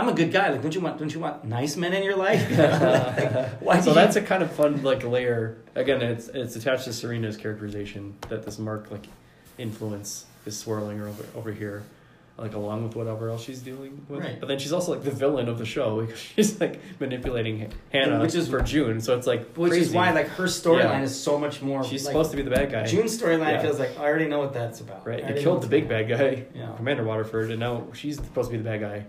[0.00, 0.48] I'm a good guy.
[0.50, 2.40] Like don't you want don't you want nice men in your life?
[2.50, 5.58] Like, why so you- that's a kind of fun like layer.
[5.74, 9.06] Again, it's it's attached to Serena's characterization that this Mark like
[9.58, 11.82] influence is swirling over over here,
[12.38, 14.20] like along with whatever else she's dealing with.
[14.24, 14.40] Right.
[14.40, 18.20] But then she's also like the villain of the show because she's like manipulating Hannah,
[18.20, 19.00] Which is- for June.
[19.00, 19.86] So it's like which crazy.
[19.86, 21.02] is why like her storyline Yeah.
[21.02, 22.86] is so much more she's like, supposed to be the bad guy.
[22.86, 23.62] June's storyline Yeah.
[23.62, 25.06] feels like I already know what that's about.
[25.06, 26.72] Right, you killed the big bad guy, Yeah.
[26.76, 29.04] Commander Waterford, and now she's supposed to be the bad guy,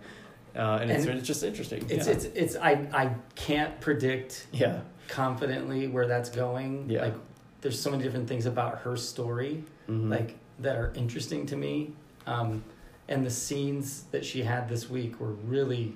[0.56, 1.86] uh, and, it's, And it's just interesting.
[1.90, 2.14] It's yeah.
[2.14, 6.90] it's it's I I can't predict yeah, confidently where that's going.
[6.90, 7.02] Yeah.
[7.04, 7.16] Like
[7.62, 10.10] there's so many different things about her story Mhm.
[10.10, 11.94] like that are interesting to me.
[12.28, 12.64] Um,
[13.08, 15.94] and the scenes that she had this week were really,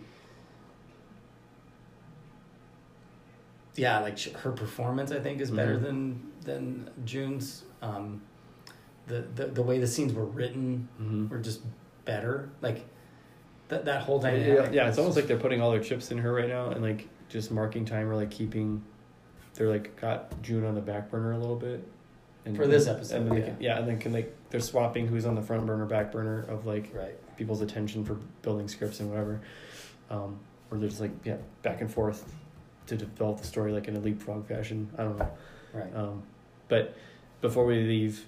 [3.76, 5.84] yeah, like sh- her performance I think is better Mhm.
[5.84, 7.63] than than June's.
[7.82, 8.22] Um,
[9.08, 11.30] the, the the way the scenes were written Mhm.
[11.30, 11.62] were just
[12.06, 12.50] better.
[12.62, 12.86] Like
[13.67, 14.73] that that whole Yeah, dynamic.
[14.73, 17.08] yeah, it's almost like they're putting all their chips in her right now and like
[17.30, 18.84] just marking time or like keeping.
[19.56, 21.86] They're like got June on the back burner a little bit.
[22.45, 23.54] And, For this episode, and then they yeah.
[23.54, 26.43] can, yeah, and then can like they're swapping who's on the front burner, back burner
[26.43, 27.38] of like right.
[27.38, 29.41] people's attention for building scripts and whatever,
[30.12, 30.38] um,
[30.69, 32.32] or they're just like yeah back and forth
[32.86, 34.89] to develop the story like in a leapfrog fashion.
[34.97, 35.32] I don't know.
[35.73, 35.95] Right.
[35.95, 36.21] Um,
[36.67, 36.95] but
[37.41, 38.25] before we leave,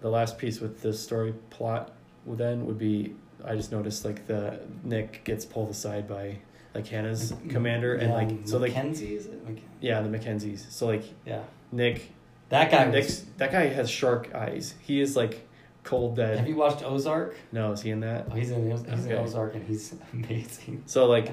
[0.00, 1.92] the last piece with the story plot
[2.26, 3.14] then would be
[3.44, 6.38] I just noticed like the Nick gets pulled aside by
[6.74, 9.40] like Hannah's commander and Yeah, like so like Mackenzie is it?
[9.42, 9.62] Mackenzie?
[9.80, 10.70] yeah the Mackenzies.
[10.70, 11.42] So like Yeah.
[11.72, 12.12] Nick
[12.50, 12.88] That guy.
[12.88, 14.74] Was, that guy has shark eyes.
[14.80, 15.46] He is like
[15.82, 16.38] cold dead.
[16.38, 17.34] have you watched Ozark?
[17.52, 18.26] no, is he in that?
[18.30, 20.82] Oh, he's in he's in Ozark and he's amazing.
[20.86, 21.32] So like,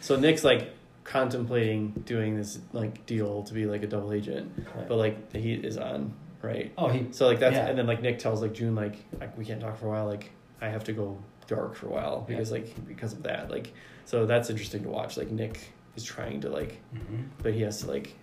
[0.00, 0.72] so Nick's like
[1.04, 4.88] contemplating doing this like deal to be like a double agent, Right.
[4.88, 6.72] but like he is on, right?
[6.78, 7.08] oh, he.
[7.12, 7.66] So like that's Yeah.
[7.68, 10.06] and then like Nick tells like June like, like we can't talk for a while
[10.06, 10.30] like
[10.60, 13.72] I have to go dark for a while because like because of that like
[14.04, 17.24] so that's interesting to watch like Nick is trying to like Mhm.
[17.42, 18.14] but he has to like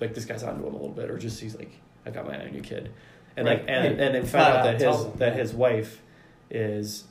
[0.00, 1.70] like this guy's onto him a little bit or just he's like
[2.06, 2.90] I got my eye on you kid
[3.36, 5.40] and Right, like and and then found out out that his him, that yeah.
[5.40, 6.02] his wife
[6.50, 7.04] is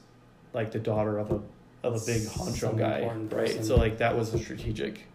[0.54, 1.40] like the daughter of a
[1.84, 3.64] of a big honcho guy right person.
[3.64, 5.08] so like that was a strategic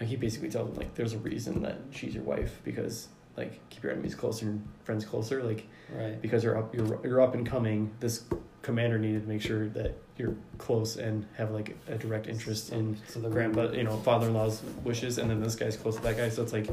[0.00, 3.58] like he basically tells him like there's a reason that she's your wife because like
[3.70, 5.66] keep your enemies closer and friends closer like
[5.96, 6.20] Right.
[6.20, 8.24] because you're up you're you're up and coming this
[8.68, 12.94] commander needed to make sure that you're close and have like a direct interest in
[13.08, 16.28] so the grandpa you know father-in-law's wishes and then this guy's close to that guy
[16.28, 16.68] so it's like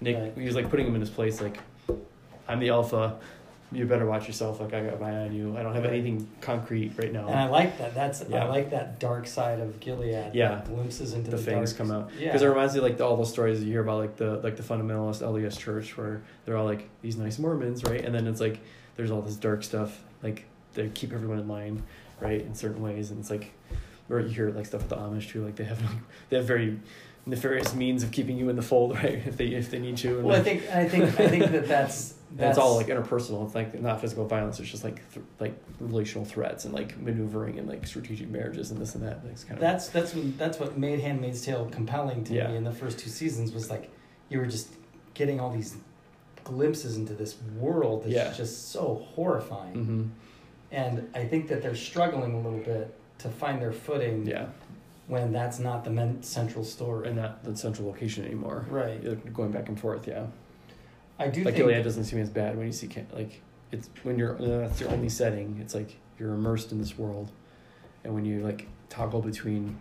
[0.00, 0.32] nick Right.
[0.38, 1.58] he was like putting him in his place like
[2.46, 3.18] i'm the alpha
[3.72, 5.94] you better watch yourself like i got my eye on you i don't have Right.
[5.94, 7.96] anything concrete right now And I like that.
[7.96, 8.44] That's Yeah.
[8.44, 10.32] I like that dark side of Gilead.
[10.34, 10.62] Yeah.
[10.66, 12.26] glimpses into the the, fangs dark- come out Yeah.
[12.28, 14.36] because it reminds me of, like the, all those stories you hear about like the
[14.44, 18.28] like the fundamentalist LDS church where they're all like these nice Mormons right and then
[18.28, 18.60] it's like
[18.96, 21.82] there's all this dark stuff like they keep everyone in line
[22.20, 23.52] right in certain ways and it's like
[24.08, 26.46] or you hear like stuff with the Amish too like they have like, they have
[26.46, 26.78] very
[27.26, 30.20] nefarious means of keeping you in the fold right if they if they need to
[30.22, 33.44] well, I think I think I think that that's that's all like interpersonal.
[33.44, 34.60] It's like not physical violence.
[34.60, 38.80] It's just like th- like relational threats and like maneuvering and like strategic marriages and
[38.80, 39.18] this and that.
[39.32, 42.48] It's kind of that's that's what that's what made Handmaid's Tale compelling to Yeah.
[42.48, 43.90] me in the first two seasons was like
[44.28, 44.68] you were just
[45.14, 45.76] getting all these
[46.44, 48.32] glimpses into this world that's Yeah.
[48.32, 49.74] just so horrifying.
[49.74, 50.04] hmm
[50.72, 54.46] And I think that they're struggling a little bit to find their footing yeah,
[55.08, 57.08] when that's not the men- central story.
[57.08, 58.64] and not the central location anymore.
[58.70, 59.02] Right.
[59.02, 60.06] You're going back and forth.
[60.06, 60.26] Yeah,
[61.18, 63.40] I do like think Gilead doesn't seem as bad when you see like
[63.72, 65.58] it's when you're uh, that's your only setting.
[65.60, 67.30] It's like you're immersed in this world,
[68.04, 69.76] and when you like toggle between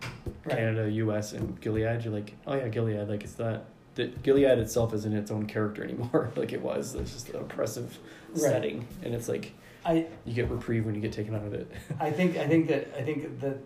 [0.46, 0.58] Right.
[0.58, 3.08] Canada, U.S., and Gilead, you're like, oh yeah, Gilead.
[3.08, 6.32] Like it's not that Gilead itself isn't its own character anymore.
[6.36, 6.96] like it was.
[6.96, 7.98] It's just an oppressive
[8.32, 8.40] Right.
[8.42, 9.54] setting, and it's like
[9.86, 11.72] I you get reprieve when you get taken out of it.
[12.00, 13.58] I think I think that I think that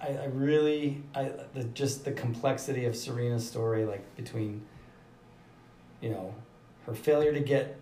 [0.00, 4.62] I, I really I the just the complexity of Serena's story like between
[6.00, 6.34] you know
[6.86, 7.78] her failure to get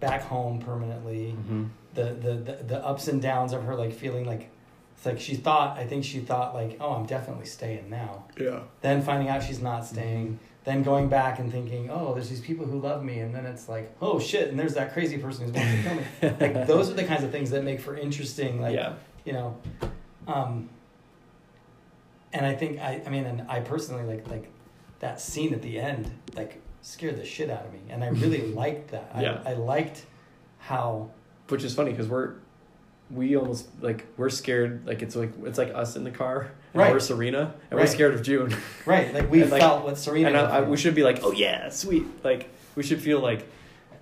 [0.00, 1.64] back home permanently mm-hmm.
[1.94, 4.50] the, the the the ups and downs of her like feeling like
[4.96, 8.60] it's like she thought I think she thought like oh I'm definitely staying now Yeah.
[8.80, 12.64] then finding out she's not staying then going back and thinking oh there's these people
[12.66, 15.52] who love me and then it's like oh shit and there's that crazy person who's
[15.52, 18.60] going to kill me like those are the kinds of things that make for interesting
[18.60, 18.94] like yeah.
[19.24, 19.56] you know
[20.26, 20.68] um
[22.32, 24.50] and i think i i mean and i personally like like
[25.00, 28.42] that scene at the end like scared the shit out of me and i really
[28.62, 29.42] liked that Yeah.
[29.44, 30.06] I, I liked
[30.58, 31.10] how
[31.48, 32.36] Which is funny because we're
[33.10, 36.80] we almost like we're scared like it's like it's like us in the car and
[36.80, 36.92] Right.
[36.92, 38.56] we're Serena and we're scared of June.
[38.86, 41.20] Right like we And, like- felt what serena and I, I, we should be like
[41.22, 42.06] oh yeah sweet.
[42.24, 43.46] Like we should feel like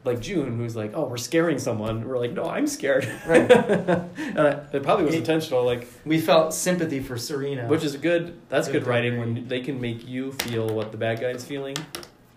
[0.04, 2.06] like June who's like oh we're scaring someone.
[2.06, 3.04] We're like no I'm scared.
[3.26, 3.50] Right.
[3.50, 7.66] and I, it probably was It- intentional like we felt sympathy for serena.
[7.66, 10.98] Which is good that's To good writing when they can make you feel what the
[10.98, 11.76] bad guy is feeling.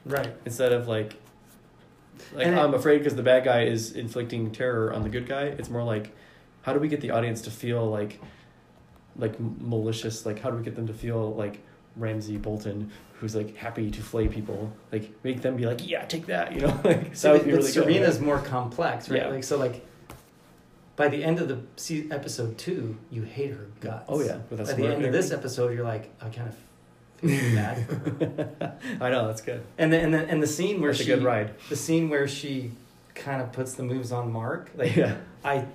[0.03, 0.33] Right.
[0.45, 1.13] Instead of like
[2.33, 5.43] like And I'm afraid because the bad guy is inflicting terror on the good guy.
[5.43, 6.13] It's more like
[6.65, 8.19] how do we get the audience to feel like
[9.17, 10.25] like malicious?
[10.25, 11.61] Like how do we get them to feel like
[11.95, 14.73] Ramsay Bolton, who's like happy to flay people?
[14.91, 16.53] Like make them be like, yeah, take that.
[16.53, 17.83] You know, like so that would be but really good.
[17.83, 19.27] serena's more complex right Yeah.
[19.29, 19.85] like so like
[20.95, 24.65] by the end of the se- episode two you hate her guts Oh yeah, that
[24.65, 26.55] By the end of this episode, you're like, I kind of
[27.17, 28.77] feel bad.
[29.01, 29.61] I know that's good.
[29.77, 31.53] And then and the and the scene where That's she a good ride.
[31.69, 32.71] the scene where she
[33.13, 35.65] kind of puts the moves on Mark, like yeah, I,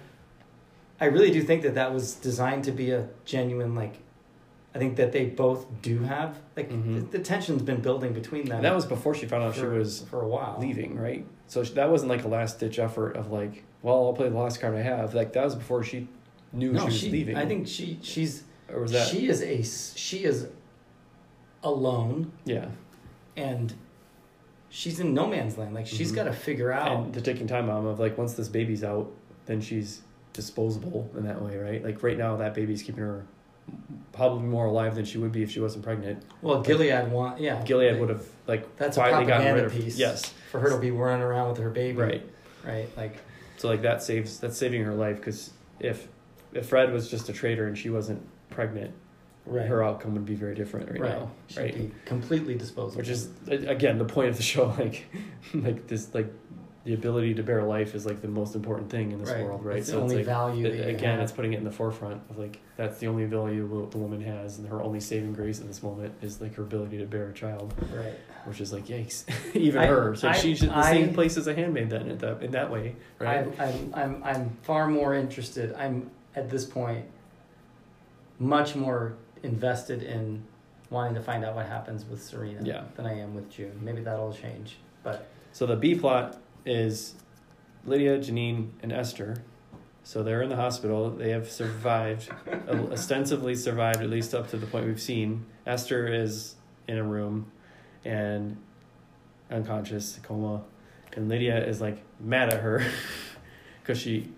[1.01, 3.95] I really do think that that was designed to be a genuine like.
[4.75, 7.11] I think that they both do have like Mhm.
[7.11, 8.57] the, the tension's been building between them.
[8.57, 10.59] and that was before she found out she was for a while.
[10.61, 11.27] leaving, right?
[11.49, 14.37] So sh- that wasn't like a last ditch effort of like, well, I'll play the
[14.39, 15.13] last card I have.
[15.15, 16.07] Like that was before she
[16.53, 17.11] knew no, she was she.
[17.11, 17.37] leaving.
[17.37, 19.63] I think she she's or was that she is a
[19.99, 20.47] she is
[21.63, 22.67] alone yeah.
[23.37, 23.75] and
[24.69, 25.75] she's in no man's land.
[25.75, 26.17] Like she's Mhm.
[26.17, 27.05] got to figure out.
[27.07, 29.11] And the ticking time bomb of like once this baby's out,
[29.47, 30.03] then she's
[30.40, 31.85] disposable in that way, right?
[31.85, 33.26] Like right now, that baby's keeping her
[34.12, 36.22] probably more alive than she would be if she wasn't pregnant.
[36.42, 37.62] well, Gilead want yeah.
[37.62, 39.98] Gilead would have like That's a gotten rid of piece.
[39.98, 41.98] yes, for her to be running around with her baby.
[41.98, 42.26] right.
[42.64, 42.88] Right.
[42.96, 43.18] Like
[43.59, 46.09] So like that saves that's saving her life because if
[46.53, 48.92] if Fred was just a traitor and she wasn't pregnant,
[49.46, 49.66] right.
[49.66, 51.11] her outcome would be very different right, right.
[51.20, 51.74] now, She'd right?
[51.74, 52.98] be completely disposable.
[52.98, 55.07] Which is again the point of the show, like
[55.55, 56.31] like this like
[56.90, 59.44] the ability to bear life is like the most important thing in this right.
[59.44, 59.76] world, right?
[59.79, 60.66] It's the so only it's like value.
[60.66, 61.20] it- again, have.
[61.20, 64.59] it's putting it in the forefront of like that's the only value the woman has,
[64.59, 67.33] and her only saving grace in this moment is like her ability to bear a
[67.33, 68.14] child, right.
[68.44, 69.24] which is like yikes,
[69.55, 70.16] even I- her.
[70.16, 72.50] So I- she's in the I- same place as a handmaid then in that in
[72.50, 73.46] that way, right?
[73.61, 75.72] I, I'm, I'm, I'm far more interested.
[75.74, 77.05] I'm at this point
[78.40, 80.42] much more invested in
[80.90, 82.83] wanting to find out what happens with Serena Yeah.
[82.96, 83.79] than I am with June.
[83.81, 84.79] Maybe that'll change.
[85.05, 87.14] But So the B plot is
[87.85, 89.42] Lydia, Janine, and Esther.
[90.03, 91.11] So they're in the hospital.
[91.11, 92.31] They have survived,
[92.68, 95.46] ostensibly survived, at least up to the point we've seen.
[95.66, 96.55] Esther is
[96.88, 97.51] in a room
[98.05, 98.57] and
[99.51, 100.62] unconscious, coma.
[101.14, 102.85] And Lydia is like mad at her
[103.83, 104.33] because she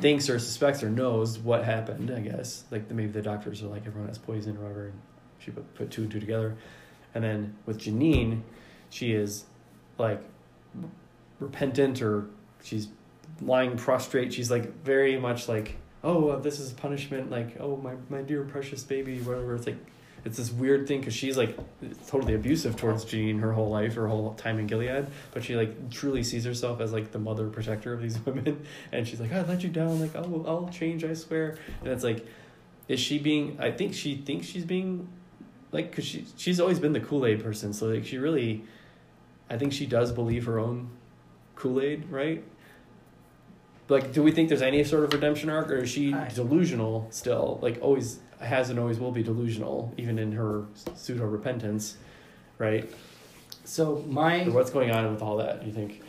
[0.00, 2.64] thinks or suspects or knows what happened, I guess.
[2.70, 4.86] Like maybe the doctors are like, everyone has poison or whatever.
[4.86, 5.00] And
[5.38, 6.56] she put, put two and two together.
[7.14, 8.42] And then with Janine,
[8.90, 9.44] she is
[9.98, 10.22] like
[11.40, 12.26] repentant or
[12.62, 12.88] she's
[13.40, 14.32] lying prostrate.
[14.32, 17.30] She's like very much like, oh, uh, this is punishment.
[17.30, 19.54] Like, oh, my, my dear precious baby, whatever.
[19.54, 19.78] It's like,
[20.24, 21.56] it's this weird thing because she's like
[22.08, 25.06] totally abusive towards Jean her whole life, her whole time in Gilead.
[25.32, 28.66] But she like truly sees herself as like the mother protector of these women.
[28.90, 30.00] And she's like, I let you down.
[30.00, 31.58] Like, oh, I'll change, I swear.
[31.80, 32.26] And it's like,
[32.88, 35.08] is she being, I think she thinks she's being
[35.70, 37.72] like, cause she, she's always been the Kool-Aid person.
[37.72, 38.64] So like she really,
[39.48, 40.90] I think she does believe her own
[41.54, 42.42] Kool Aid, right?
[43.88, 47.06] Like, do we think there's any sort of redemption arc, or is she I- delusional
[47.10, 47.58] still?
[47.62, 51.96] Like, always has and always will be delusional, even in her pseudo repentance,
[52.58, 52.90] right?
[53.64, 55.64] so my Or what's going on with all that?
[55.66, 56.02] You think?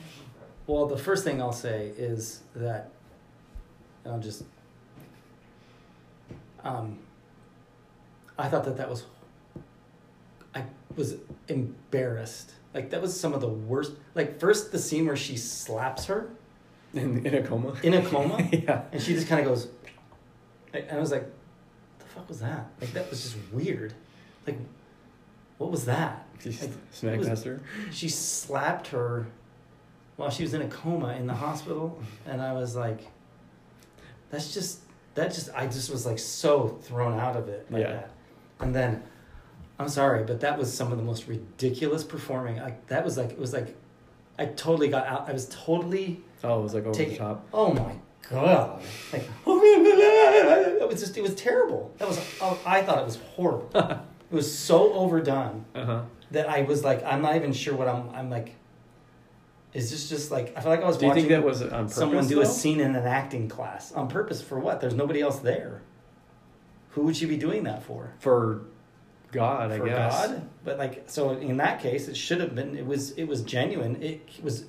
[0.68, 2.92] Well, the first thing I'll say is that
[4.06, 4.44] I'll just.
[6.64, 7.00] Um,
[8.38, 9.06] I thought that that was.
[10.54, 10.64] I
[10.96, 11.16] was
[11.48, 12.52] embarrassed.
[12.78, 13.94] Like that was some of the worst.
[14.14, 16.30] Like first the scene where she slaps her
[16.94, 17.76] In, in a coma?
[17.82, 18.84] in a coma, yeah.
[18.92, 19.68] and she just kind of goes.
[20.76, 21.32] And I was like, what
[21.98, 22.68] "The fuck was that?
[22.80, 23.96] Like that was just weird.
[24.46, 24.60] Like,
[25.58, 26.52] what was that?" She
[27.02, 27.62] Like, was- her.
[27.90, 29.26] she slapped her
[30.18, 33.02] while she was in a coma in the hospital and i was like
[34.32, 34.80] that's just
[35.16, 37.92] that just i just was like so thrown out of it like Yeah.
[37.94, 38.12] that
[38.60, 39.04] and then
[39.80, 43.32] i'm sorry but that was some of the most ridiculous performing like that was like
[43.32, 43.76] it was like
[44.40, 47.46] i totally got out i was totally Oh, it was like over the top.
[47.54, 47.94] oh my
[48.30, 53.18] god like it was just it was terrible that was oh, i thought it was
[53.36, 53.70] horrible
[54.32, 56.02] it was so overdone Uh huh.
[56.32, 58.10] that I was like, I'm not even sure what I'm.
[58.10, 58.56] I'm like,
[59.74, 61.62] is this just like I feel like I was Do you watching think that was
[61.62, 61.96] on purpose?
[61.96, 64.82] someone do a scene in an acting class on purpose for what?
[64.82, 65.82] There's nobody else there.
[66.92, 68.12] Who would she be doing that for?
[68.20, 68.64] for
[69.32, 70.28] God, I for guess.
[70.28, 70.50] God?
[70.64, 72.78] But like, so in that case, it should have been.
[72.78, 73.12] It was.
[73.12, 74.02] It was genuine.
[74.02, 74.66] It was.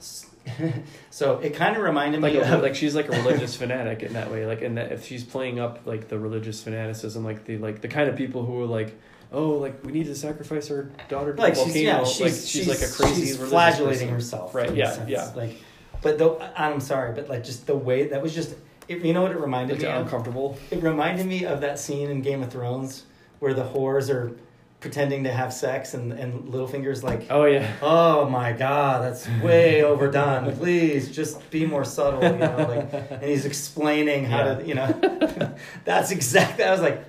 [1.10, 4.02] so it kind of reminded Like, me a, of like she's like a religious fanatic
[4.02, 4.46] in that way.
[4.46, 7.88] Like, and that if she's playing up like the religious fanaticism, like the like the
[7.88, 8.94] kind of people who are like,
[9.32, 11.80] oh, like we need to sacrifice our daughter to like she's volcano.
[11.90, 14.08] yeah like she's, she's, like a crazy she's religious flagellating person.
[14.14, 15.10] herself Right, yeah, sense.
[15.10, 15.32] yeah.
[15.34, 15.56] like
[16.02, 18.54] but though i'm sorry but like just the way that was just
[18.86, 20.56] it, you know what it reminded Like me of uncomfortable.
[20.70, 23.02] it reminded me of that scene in game of thrones
[23.38, 24.36] where the whores are
[24.80, 27.72] pretending to have sex and and Littlefinger's like Oh yeah.
[27.82, 33.22] oh my god that's way overdone please just be more subtle you know like and
[33.22, 34.54] he's explaining how Yeah.
[34.56, 37.02] to you know that's exactly i was like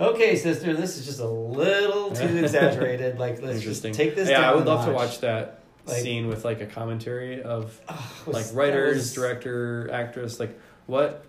[0.00, 4.40] okay sister this is just a little too exaggerated like let's just take this yeah,
[4.40, 7.78] down I would love to watch that Like- scene with like a commentary of
[8.26, 11.24] was- like writers, was- director, actress, like what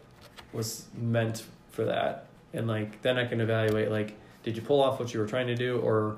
[0.53, 4.99] was meant for that, and like then I can evaluate like did you pull off
[4.99, 6.17] what you were trying to do, or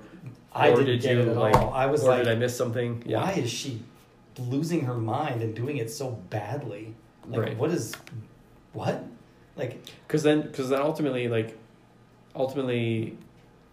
[0.53, 1.73] I or didn't did get you it at like, all.
[1.73, 3.03] I was or like, did I miss something?
[3.05, 3.81] Yeah, why is she
[4.37, 6.93] losing her mind and doing it so badly?
[7.27, 7.57] Like, Right.
[7.57, 7.93] what is,
[8.73, 9.03] what?
[9.55, 11.57] Like, because then because then ultimately like
[12.35, 13.17] ultimately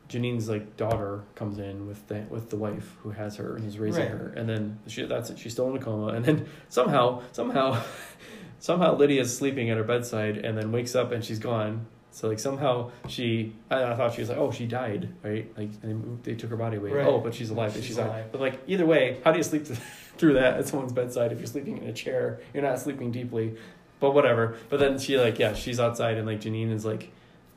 [0.09, 3.79] Janine's like daughter comes in with the with the wife who has her and is
[3.79, 4.11] raising Right.
[4.11, 5.39] her, and then she that's it.
[5.39, 7.83] She's still in a coma, and then somehow somehow
[8.61, 11.87] somehow Lydia's sleeping at her bedside and then wakes up and she's gone.
[12.13, 15.51] So like somehow she, I, I thought she was like, oh, she died, right?
[15.57, 16.91] Like they moved, they took her body away.
[16.93, 17.07] Right.
[17.07, 17.73] Oh, but she's alive.
[17.75, 18.11] She's she's alive.
[18.11, 18.33] alive.
[18.33, 19.67] But like either way, how do you sleep
[20.19, 22.41] through that at someone's bedside if you're sleeping in a chair?
[22.53, 23.57] You're not sleeping deeply,
[23.99, 24.57] but whatever.
[24.69, 27.11] But then she like yeah, she's outside and like Janine is like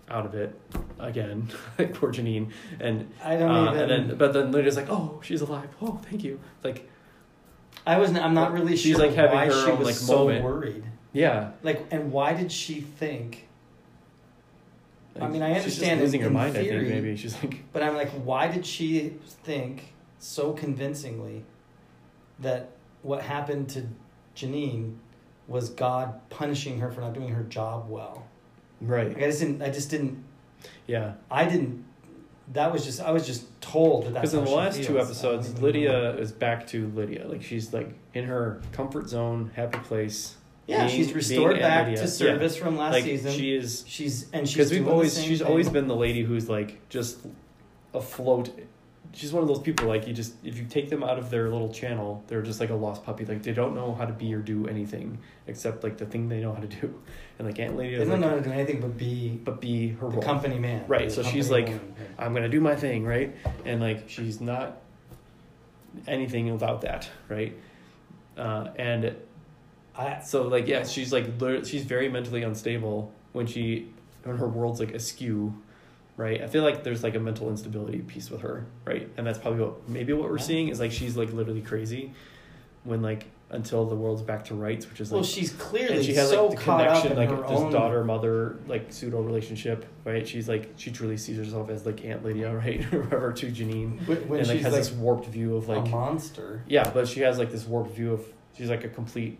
[0.10, 0.60] out of it
[1.00, 1.50] again.
[1.78, 3.90] like poor Janine and I don't uh, even.
[3.90, 5.70] and then but then Lydia's like oh she's alive.
[5.82, 6.40] Oh thank you.
[6.64, 6.90] Like
[7.86, 8.20] I wasn't.
[8.24, 10.20] I'm not really She's, sure She's like, having why her she own, was like, so
[10.20, 10.44] moment.
[10.44, 10.84] worried.
[11.14, 11.52] yeah.
[11.62, 13.45] Like, and why did she think?
[15.22, 16.58] I mean, I she's just understand losing in- her in mind.
[16.58, 19.14] I think maybe she's like But I'm like, why did she
[19.44, 21.44] think so convincingly
[22.40, 23.88] that what happened to
[24.36, 24.96] Janine
[25.48, 28.26] was God punishing her for not doing her job well?
[28.82, 29.08] right.
[29.10, 29.62] Like, I just didn't.
[29.62, 30.24] I just didn't.
[30.88, 31.14] Yeah.
[31.32, 31.86] I didn't.
[32.54, 33.00] That was just.
[33.00, 36.12] I was just told that that's Because in the last two episodes, Lydia know.
[36.12, 37.28] is back to Lydia.
[37.28, 40.36] Like she's like in her comfort zone, happy place.
[40.68, 43.32] Yeah, being- she's restored back to service from last Like season.
[43.34, 45.48] she is she's and she's because we've always she's thing.
[45.48, 47.20] always been the lady who's like just
[47.94, 48.50] afloat.
[49.14, 51.50] She's one of those people like you just if you take them out of their
[51.50, 53.24] little channel, they're just like a lost puppy.
[53.26, 56.42] Like they don't know how to be or do anything except like the thing they
[56.42, 56.94] know how to do.
[57.38, 59.60] And like Aunt Lydia They don't like, know how to do anything but be but
[59.60, 60.22] be her the role.
[60.22, 60.86] company man.
[60.88, 61.96] Right, so she's like, woman.
[62.18, 63.36] I'm gonna do my thing, right?
[63.66, 64.82] And like she's not
[66.08, 67.56] anything without that, right?
[68.38, 69.16] Uh, and
[69.98, 71.26] I, so like yeah, she's like
[71.66, 73.90] she's very mentally unstable when she
[74.24, 75.54] when her world's like askew,
[76.18, 76.42] right?
[76.42, 79.10] I feel like there's like a mental instability piece with her, right?
[79.18, 80.44] And that's probably what maybe what we're Yeah.
[80.44, 82.12] seeing is like she's like literally crazy
[82.84, 86.04] when like until the world's back to rights, which is like well, she's clearly and
[86.06, 87.72] she has so like the caught up connection, like her this own.
[87.72, 90.28] daughter mother like pseudo relationship, right?
[90.28, 94.06] She's like she truly sees herself as like Aunt Lydia, right, or whatever to Janine,
[94.08, 96.64] When, when and like she's has like this warped view of like a monster.
[96.68, 98.26] yeah, but she has like this warped view of
[98.58, 99.38] she's like a complete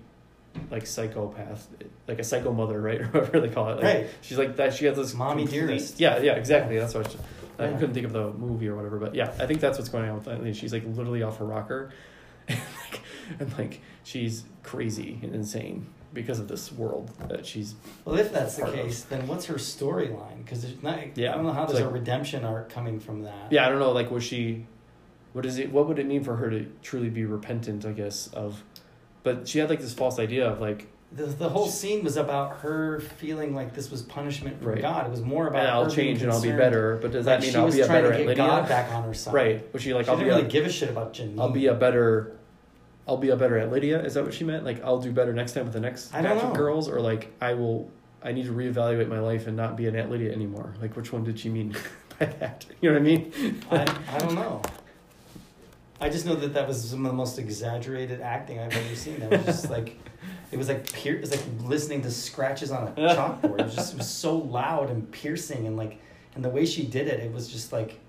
[0.72, 1.68] like psychopath,
[2.08, 3.76] like a psycho mother, right, or whatever they call it.
[3.76, 4.10] Like, Right.
[4.22, 4.74] She's like that.
[4.74, 6.00] She has this Mommy complete- dearest.
[6.00, 6.78] Yeah, yeah, exactly.
[6.78, 7.16] That's what.
[7.60, 7.78] I, I Yeah.
[7.78, 10.16] couldn't think of the movie or whatever, but yeah, I think that's what's going on
[10.18, 10.54] with Lydia.
[10.54, 11.92] She's like literally off her rocker,
[12.50, 12.60] and
[12.92, 13.02] like,
[13.40, 17.76] and like she's crazy and insane because of this world that she's
[18.06, 18.80] Well, if that's the Part of.
[18.82, 20.38] case, then what's her storyline?
[20.44, 21.18] Because there's not.
[21.18, 23.52] Yeah, I don't know how there's a redemption arc coming from that.
[23.52, 24.66] yeah i don't know like was she
[25.34, 28.28] what is it what would it mean for her to truly be repentant i guess
[28.28, 28.64] of
[29.26, 32.60] but she had like this false idea of like The, the whole scene was about
[32.60, 34.82] her feeling like this was punishment from Right.
[34.82, 35.08] God.
[35.08, 37.46] It was more about and i'll change and i'll be better but does Like, that
[37.48, 39.34] mean i'll be a better to at get lydia God back on her side.
[39.34, 41.40] right was she like She i'll didn't be really a, give a shit about Janine.
[41.42, 42.38] i'll be a better
[43.08, 45.34] i'll be a better at lydia is that what she meant like i'll do better
[45.34, 47.90] next time with the next batch of girls or like i will
[48.24, 51.12] i need to reevaluate my life and not be an aunt lydia anymore like which
[51.14, 51.76] one did she mean
[52.20, 53.82] by that you know what i mean I,
[54.16, 54.62] I don't know.
[56.00, 59.20] I just know that that was some of the most exaggerated acting I've ever seen.
[59.20, 59.98] That was just like,
[60.52, 63.60] it was like pier- it was like listening to scratches on a chalkboard.
[63.60, 66.02] It was just it was so loud and piercing and like,
[66.36, 68.00] and the way she did it, it was just like,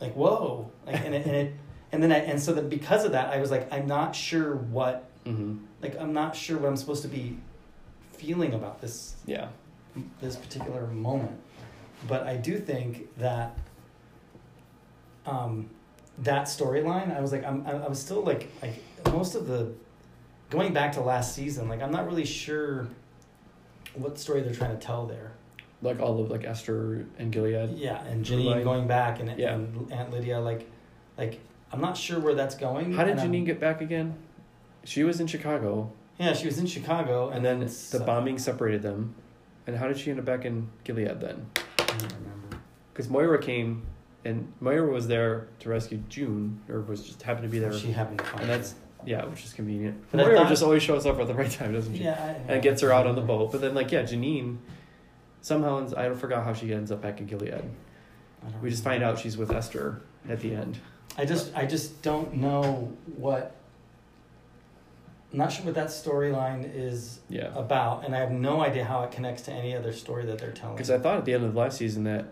[0.00, 1.54] like whoa, like and it, and it
[1.92, 4.56] and then I and so that because of that, I was like, I'm not sure
[4.56, 5.58] what mm-hmm.
[5.82, 7.36] like I'm not sure what I'm supposed to be
[8.12, 9.48] feeling about this yeah
[10.20, 11.38] this particular moment.
[12.08, 13.58] But I do think that
[15.26, 15.68] um,
[16.20, 19.72] that storyline, I was like, I'm, I was still like, like most of the
[20.50, 22.88] going back to last season, like I'm not really sure
[23.94, 25.32] what story they're trying to tell there.
[25.82, 28.64] like all of like esther and gilead Yeah, and Janine line.
[28.64, 29.54] going back and, Yeah.
[29.54, 30.68] and Aunt Lydia, like,
[31.16, 31.40] like
[31.72, 32.92] I'm not sure where that's going.
[32.92, 34.14] How did and I'm- Janine get back again?
[34.84, 39.14] She was in Chicago, Yeah, she was in Chicago, and then the bombing separated them.
[39.66, 41.46] And how did she end up back in Gilead then?
[41.78, 42.58] I don't remember.
[42.92, 43.82] Because Moira came,
[44.24, 47.72] and Moira was there to rescue June, or was just happened to be there.
[47.72, 48.42] She happened to find.
[48.42, 48.74] And that's
[49.06, 50.02] yeah, which is convenient.
[50.10, 52.04] But I Moira thought- just always shows up at the right time, doesn't she?
[52.04, 53.50] yeah, I, And gets her out on the boat.
[53.52, 54.58] But then like yeah, Janine
[55.40, 57.64] somehow ends, I don't forgot how she ends up back in Gilead.
[58.62, 60.78] We just find out she's with Esther at the end.
[61.18, 63.54] I just I just don't know what
[65.32, 67.52] I'm not sure what that storyline is Yeah.
[67.54, 70.50] about, and I have no idea how it connects to any other story that they're
[70.52, 70.74] telling.
[70.74, 72.26] Because I thought at the end of the last season that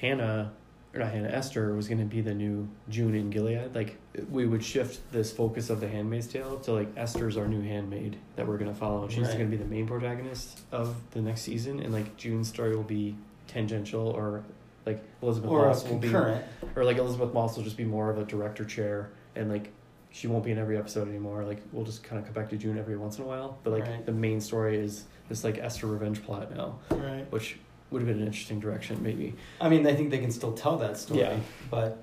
[0.00, 0.52] Hannah,
[0.94, 3.74] or not Hannah, Esther was going to be the new June in Gilead.
[3.74, 3.96] Like,
[4.30, 8.16] we would shift this focus of the Handmaid's Tale to, like, Esther's our new handmaid
[8.36, 9.08] that we're going to follow.
[9.08, 9.38] She's Right.
[9.38, 11.80] going to be the main protagonist of the next season.
[11.80, 13.16] And, like, June's story will be
[13.48, 14.44] tangential, or,
[14.84, 16.14] like, Elisabeth or Moss will be.
[16.14, 19.10] Or, like, Elisabeth Moss will just be more of a director chair.
[19.34, 19.70] And, like,
[20.10, 21.42] she won't be in every episode anymore.
[21.44, 23.56] Like, we'll just kind of come back to June every once in a while.
[23.64, 24.04] But, like, Right.
[24.04, 27.24] the main story is this, like, Esther revenge plot now Right.
[27.32, 27.58] which
[27.92, 29.34] would have been an interesting direction, maybe.
[29.60, 31.36] I mean, I think they can still tell that story, Yeah.
[31.70, 32.02] but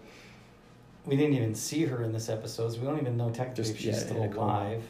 [1.05, 3.71] we didn't even see her in this episode, so we don't even know technically Just,
[3.75, 4.83] if she's yeah, still in alive.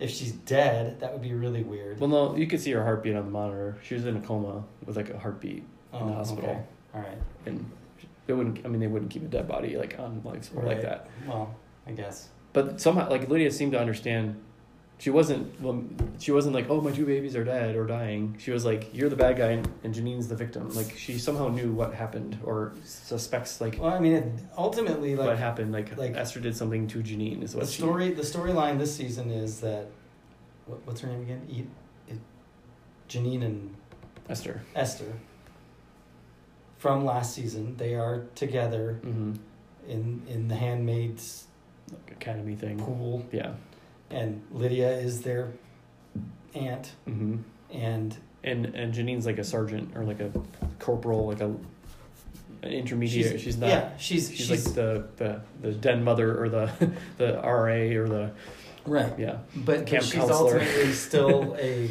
[0.00, 2.00] If she's dead, that would be really weird.
[2.00, 3.76] Well, no, you could see her heartbeat on the monitor.
[3.82, 6.48] She was in a coma with like a heartbeat, oh, the hospital.
[6.50, 6.62] okay.
[6.94, 7.18] All right.
[7.46, 7.70] and
[8.26, 8.64] they wouldn't.
[8.64, 11.08] I mean, they wouldn't keep a dead body like on like somewhere like that.
[11.26, 11.54] Well,
[11.86, 12.28] I guess.
[12.52, 14.36] But somehow, like Lydia seemed to understand.
[15.02, 15.60] She wasn't.
[15.60, 15.82] Well,
[16.20, 19.08] she wasn't like, "Oh, my two babies are dead or dying." She was like, "You're
[19.08, 22.72] the bad guy, and, and Janine's the victim." Like she somehow knew what happened or
[22.84, 24.24] suspects like Well, I mean, it,
[24.56, 25.72] ultimately, what happened.
[25.72, 27.42] Like, like- Esther did something to Janine.
[27.42, 27.82] Is the what she.
[27.82, 29.86] story, the storyline this season is that
[30.66, 31.42] what, what's her name again?
[31.50, 31.64] E,
[32.08, 32.18] it,
[33.08, 33.74] Janine and
[34.28, 34.62] Esther.
[34.76, 35.12] Esther.
[36.78, 39.32] From last season, they are together Mm-hmm.
[39.88, 41.46] in in the handmaid's
[41.90, 42.78] Like academy thing.
[42.78, 43.54] pool, Yeah.
[44.12, 45.52] And Lydia is their
[46.54, 47.38] aunt, Mm-hmm.
[47.72, 50.30] and And and Janine's like a sergeant or like a
[50.78, 51.46] corporal, like a
[52.64, 53.40] an intermediate.
[53.40, 53.68] She's, not.
[53.68, 56.70] Yeah, she's She's, she's, like the, the the den mother or the
[57.18, 58.30] the RA or the
[58.86, 60.36] right, yeah but, but she's counselor.
[60.60, 61.90] ultimately still a.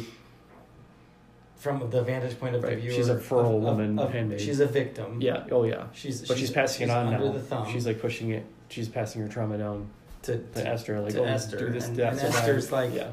[1.56, 4.10] From the vantage point of Right, the viewer, she's a feral of- of- woman of-
[4.12, 4.40] handmaid.
[4.40, 5.20] She's a victim.
[5.20, 8.00] yeah oh yeah she's but she's, passing it on under now the thumb she's like
[8.00, 9.88] pushing it she's passing her trauma down
[10.22, 12.36] to, to to, Esther like to oh Esther, do this and- death and survive.
[12.36, 13.10] Esther's like- yeah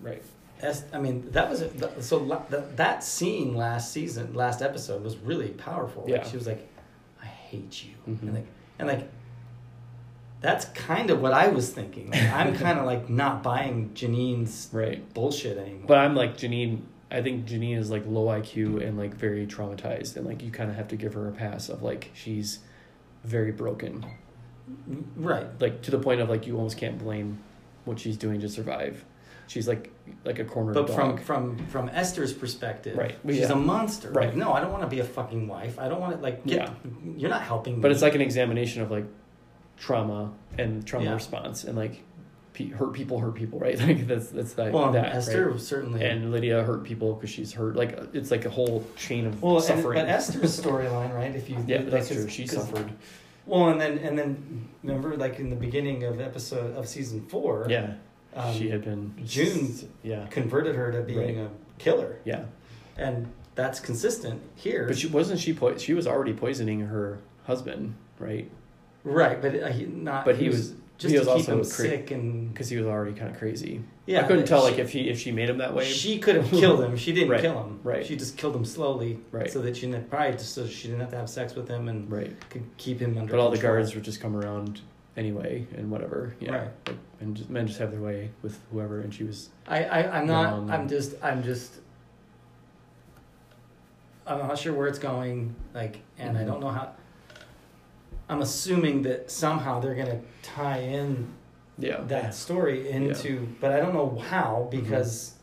[0.00, 0.22] right
[0.62, 5.02] Est- I mean that was a, so la- that that scene last season, last episode
[5.02, 6.02] was really powerful.
[6.02, 6.22] Like, Yeah.
[6.28, 6.68] she was like,
[7.20, 8.22] "I hate you," Mhm.
[8.22, 8.46] and like
[8.78, 9.08] and like
[10.40, 12.10] that's kind of what I was thinking.
[12.10, 15.84] Like, I'm kind of like not buying Janine's right bullshit anymore.
[15.86, 20.16] but I'm like Janine I think Janine is like low IQ and like very traumatized
[20.16, 22.60] and like you kind of have to give her a pass of like she's
[23.24, 24.04] very broken
[25.16, 27.38] right, like to the point of like you almost can't blame
[27.84, 29.04] what she's doing to survive
[29.48, 29.90] she's like
[30.24, 33.52] like a cornered but dog from from from Esther's perspective, Right, She's yeah.
[33.52, 34.10] a monster.
[34.10, 34.28] Right.
[34.28, 35.78] Like, no, I don't want to be a fucking wife.
[35.78, 36.44] I don't want to like.
[36.46, 36.70] Get,
[37.16, 37.80] You're not helping.
[37.80, 37.92] But me.
[37.94, 39.04] it's like an examination of like
[39.76, 41.14] trauma and trauma Yeah.
[41.14, 42.02] response and like
[42.54, 43.78] pe- hurt people hurt people, right?
[43.86, 44.72] Like that's that's that.
[44.72, 45.60] well, that Esther right?
[45.60, 47.76] certainly and Lydia hurt people because she's hurt.
[47.76, 51.34] Like it's like a whole chain of Well, and, but Esther's storyline, right?
[51.34, 52.28] If you yeah, that's true.
[52.28, 52.90] She suffered.
[53.46, 57.66] Well, and then and then remember, like in the beginning of episode of season four,
[57.68, 57.94] Yeah,
[58.34, 61.46] um, she had been June- Yeah, converted her to being Right.
[61.46, 62.44] a killer, yeah.
[62.96, 64.86] and that's consistent here.
[64.86, 65.52] But she wasn't she.
[65.52, 68.48] Po- she was already poisoning her husband, right?
[69.04, 70.24] right, but uh, he not.
[70.24, 72.76] But he was just he to was keep also him cra- sick and because he
[72.76, 73.82] was already kind of crazy.
[74.06, 74.20] Yeah.
[74.20, 75.84] I couldn't tell she- like if he if she made him that way.
[75.84, 76.96] She could have killed him.
[76.96, 77.80] She didn't Right, kill him.
[77.82, 78.04] right.
[78.04, 79.50] She just killed him slowly, Right.
[79.50, 81.88] So that she didn't, probably just so she didn't have to have sex with him
[81.88, 82.32] and right.
[82.50, 83.30] could keep him under.
[83.32, 84.80] But all the guards would just come around
[85.16, 86.34] anyway and whatever.
[86.40, 86.56] Yeah.
[86.56, 86.68] Right.
[86.86, 89.50] Like, and just, men just have their way with whoever, and she was.
[89.68, 90.52] I, I I'm not.
[90.70, 91.14] I'm just.
[91.22, 91.74] I'm just.
[94.26, 95.54] I'm not sure where it's going.
[95.74, 96.46] Like, and I Mhm.
[96.46, 96.92] don't know how.
[98.28, 101.28] I'm assuming that somehow they're gonna tie in
[101.82, 102.00] Yeah.
[102.02, 104.80] that story into, but I don't know how Mm-hmm.
[104.80, 105.34] because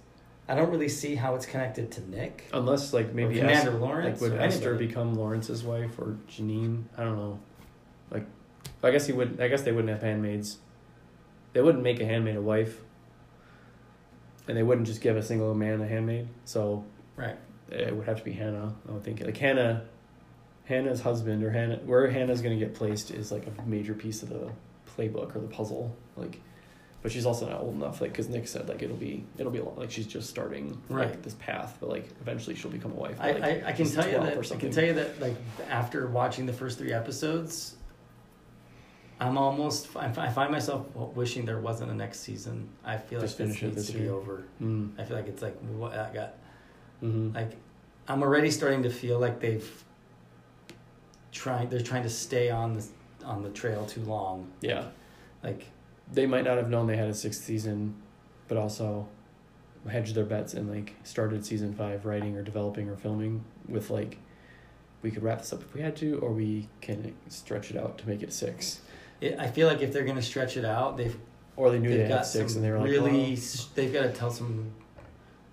[0.48, 3.80] I don't really see how it's connected to Nick Unless like maybe or Commander Es-
[3.82, 4.88] Lawrence like would or Esther anybody.
[4.88, 6.86] become Lawrence's wife or Janine?
[6.98, 7.40] I don't know.
[8.10, 8.26] Like,
[8.82, 9.40] I guess he would.
[9.40, 10.58] I guess they wouldn't have handmaids.
[11.54, 12.82] They wouldn't make a handmaid a wife.
[14.48, 16.28] And they wouldn't just give a single man a handmaid.
[16.46, 16.84] So
[17.16, 17.38] right.
[17.70, 18.74] it would have to be Hannah.
[18.88, 19.84] I would think like Hannah,
[20.66, 24.24] Hannah's husband or Hannah, where Hannah's going to get placed is like a major piece
[24.24, 24.50] of the
[25.00, 25.96] playbook or the puzzle.
[26.16, 26.40] Like,
[27.02, 28.02] but she's also not old enough.
[28.02, 30.82] Like, because Nick said like it'll be it'll be a lot, like she's just starting
[30.90, 33.18] like this path, but like eventually she'll become a wife.
[33.20, 35.36] I, Like, I, I can tell you that I can tell you that like
[35.70, 37.76] after watching the first three episodes,
[39.20, 42.70] I'm almost I find myself wishing there wasn't a next season.
[42.84, 44.44] I feel Just like this needs this to be over.
[44.62, 45.00] Mm.
[45.00, 46.34] I feel like it's like what I got.
[47.00, 47.52] hmm Like
[48.10, 49.70] I'm already starting to feel like they've
[51.32, 52.86] trying they're trying to stay on the
[53.24, 54.50] on the trail too long.
[54.62, 54.86] Yeah,
[55.44, 55.66] Like
[56.12, 57.96] they might not have known they had a sixth season,
[58.48, 59.08] but also
[59.88, 64.18] hedged their bets and like started season five writing or developing or filming with like
[65.02, 67.98] we could wrap this up if we had to, or we can stretch it out
[68.00, 68.82] to make it six.
[69.22, 71.18] it, I feel like if they're gonna stretch it out, they've
[71.56, 73.68] Or they knew they've they had got six and they were like, really "Well, s
[73.76, 74.72] they've got to tell some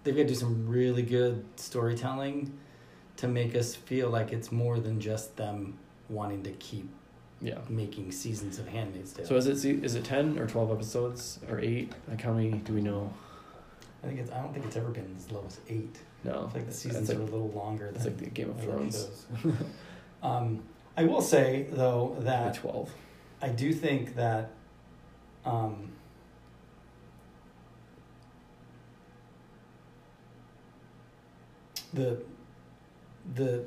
[0.03, 2.53] they've got to do some really good storytelling
[3.17, 6.89] to make us feel like it's more than just them wanting to keep
[7.41, 7.59] yeah.
[7.69, 9.27] making seasons of Handmaid's Tale.
[9.27, 11.93] So is it se- is it ten or twelve episodes or eight?
[12.09, 13.13] Like how many do we know?
[14.03, 15.97] I think it's I don't think it's ever been as low as eight.
[16.25, 18.51] I No, like the seasons that's are a little longer it's than like the Game
[18.51, 19.27] of Thrones.
[20.23, 20.63] um,
[20.97, 22.91] I will say though Like that twelve.
[23.43, 24.51] I do think that
[25.45, 25.93] um,
[31.93, 32.23] the
[33.35, 33.65] the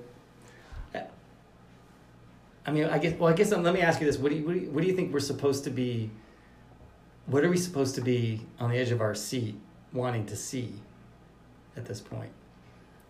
[2.65, 4.37] I mean I guess well I guess um, let me ask you this what do
[4.37, 6.09] you, what do you what do you think we're supposed to be
[7.29, 9.55] what are we supposed to be on the edge of our seat
[9.93, 10.73] wanting to see
[11.77, 12.31] at this point?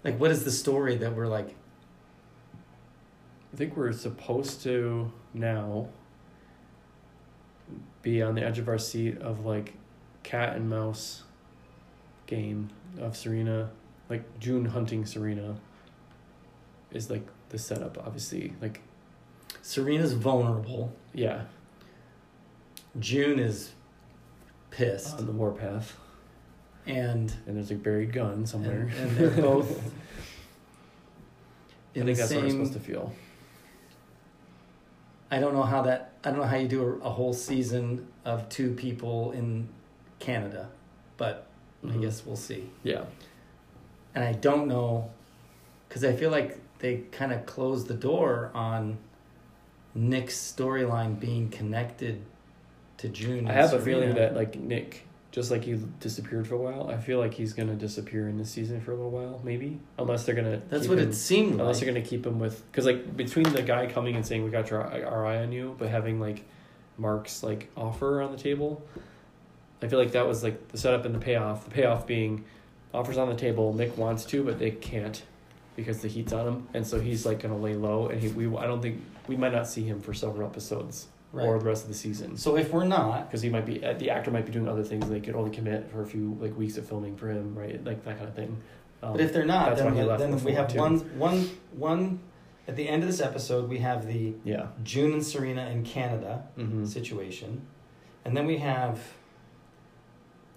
[0.04, 1.56] Like, what is the story that we're like?
[3.54, 5.88] I think we're supposed to now
[8.02, 9.74] be on the edge of our seat of like
[10.24, 11.24] cat and mouse
[12.28, 12.70] game
[13.00, 13.72] of Serena,
[14.10, 15.56] like June hunting Serena
[16.92, 18.54] is like the setup, obviously.
[18.62, 18.82] Like,
[19.74, 20.92] Serena's vulnerable.
[21.14, 21.44] yeah,
[23.00, 23.72] June is
[24.72, 25.96] pissed, on the warpath.
[26.88, 28.90] and And there's a buried gun somewhere.
[28.98, 29.70] and, and they're both
[31.96, 33.14] I think the that's what we're supposed to feel.
[35.30, 36.14] I don't know how that.
[36.24, 39.70] I don't know how you do a, a whole season of two people in
[40.18, 40.70] Canada,
[41.18, 41.46] but
[41.84, 42.02] I Mhm.
[42.02, 42.70] guess we'll see.
[42.84, 43.04] Yeah.
[44.16, 45.12] And I don't know,
[45.88, 48.98] because I feel like they kind of closed the door on
[50.00, 52.22] Nick's storyline being connected
[52.98, 53.50] to June.
[53.50, 56.98] I have a feeling that like Nick, just like he disappeared for a while, I
[56.98, 60.36] feel like he's gonna disappear in this season for a little while, maybe, unless they're
[60.36, 60.62] gonna.
[60.70, 61.60] that's what him, it seemed like.
[61.60, 64.52] Unless they're gonna keep him with, because like between the guy coming and saying we
[64.52, 66.46] got your our eye on you, but having like
[66.98, 68.82] Mark's like offer on the table,
[69.82, 71.66] I feel like that was like the setup and the payoff.
[71.66, 72.46] The payoff being
[72.94, 73.74] offers on the table.
[73.74, 75.22] Nick wants to, but they can't
[75.76, 78.08] because the heat's on him, and so he's like gonna lay low.
[78.08, 81.46] And he, we, I don't think we might not see him for several episodes Right.
[81.46, 83.94] or the rest of the season So if we're not, because he might be uh,
[83.94, 85.08] the actor might be doing other things.
[85.08, 87.84] They could only commit for a few like weeks of filming for him, right?
[87.86, 88.60] Like that kind of thing.
[89.04, 90.80] Um, but if they're not, then, why he the- left then we have too.
[90.80, 92.20] one, one, one.
[92.68, 96.48] At the end of this episode, we have the yeah, June and Serena in Canada
[96.58, 96.86] mm-hmm.
[96.86, 97.62] situation,
[98.26, 99.00] and then we have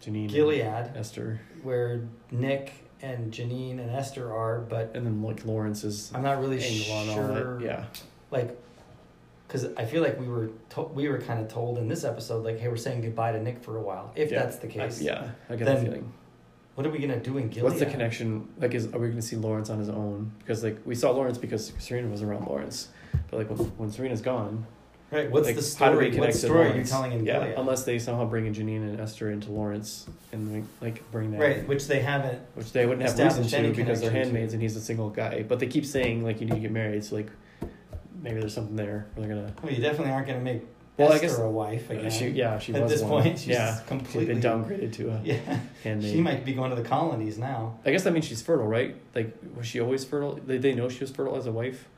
[0.03, 5.45] Janine, and Gilead, Esther, where Nick and Janine and Esther are, but and then like
[5.45, 7.61] Lawrence is I'm not really angle on all sure.
[7.63, 7.85] Yeah,
[8.33, 8.59] Like,
[9.47, 12.45] because I feel like we were to- we were kind of told in this episode,
[12.45, 14.11] like, hey, we're saying goodbye to Nick for a while.
[14.17, 14.41] If Yeah.
[14.43, 16.13] that's the case, I, yeah, I get Then the feeling.
[16.75, 17.65] what are we gonna do in Gilead?
[17.65, 18.49] What's the connection?
[18.59, 20.33] Like, is are we going to see Lawrence on his own?
[20.39, 22.89] Because like we saw Lawrence because Serena was around Lawrence,
[23.31, 24.67] but like when, when Serena's gone,
[25.11, 25.31] Right.
[25.31, 26.19] What's like, the how do story?
[26.19, 27.59] what story are you telling in yeah, Gilead?
[27.59, 31.69] unless they somehow bring in Janine and Esther into Lawrence and like, bring that right,
[31.69, 32.39] which they haven't.
[32.55, 34.19] which they wouldn't have reason to because they're connection to.
[34.19, 35.45] handmaids and he's a single guy.
[35.47, 37.29] But they keep saying like you need to get married, so like
[38.23, 39.53] maybe there's something there where they're gonna.
[39.63, 40.63] Well, you definitely aren't gonna make
[40.97, 42.11] Well, I guess- a wife again.
[42.11, 43.23] She, yeah, she At was this one.
[43.23, 46.77] point, she's yeah, she's completely- been downgraded to a yeah, she might be going to
[46.77, 47.79] the colonies now.
[47.85, 48.97] I guess that means she's fertile, right?
[49.15, 50.37] Like, was she always fertile?
[50.37, 51.89] Did they know she was fertile as a wife,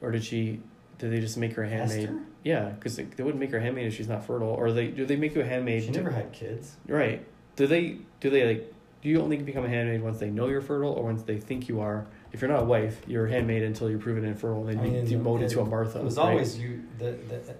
[0.00, 0.60] or did she?
[0.98, 2.04] Did they just make her a handmaid?
[2.08, 2.20] Esther?
[2.44, 4.48] Yeah, because they, they wouldn't make her a handmaid if she's not fertile.
[4.48, 5.82] Or they do they make you a handmaid?
[5.82, 6.76] She to- never had kids.
[6.86, 7.24] Right.
[7.56, 10.60] Do they do they like do you only become a handmaid once they know you're
[10.60, 12.06] fertile or once they think you are?
[12.32, 14.92] If you're not a wife, you're a handmaid until you're proven infertile and I then
[14.92, 15.98] mean, you demoted to a Martha.
[16.00, 16.30] It was right?
[16.30, 16.82] always you.
[16.98, 17.54] The, the the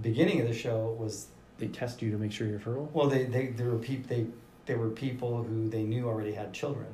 [0.00, 1.26] beginning of the show was
[1.58, 2.88] they test you to make sure you're fertile.
[2.92, 3.08] well.
[3.08, 4.26] They they there were peop, they
[4.66, 6.86] they were people who they knew already had children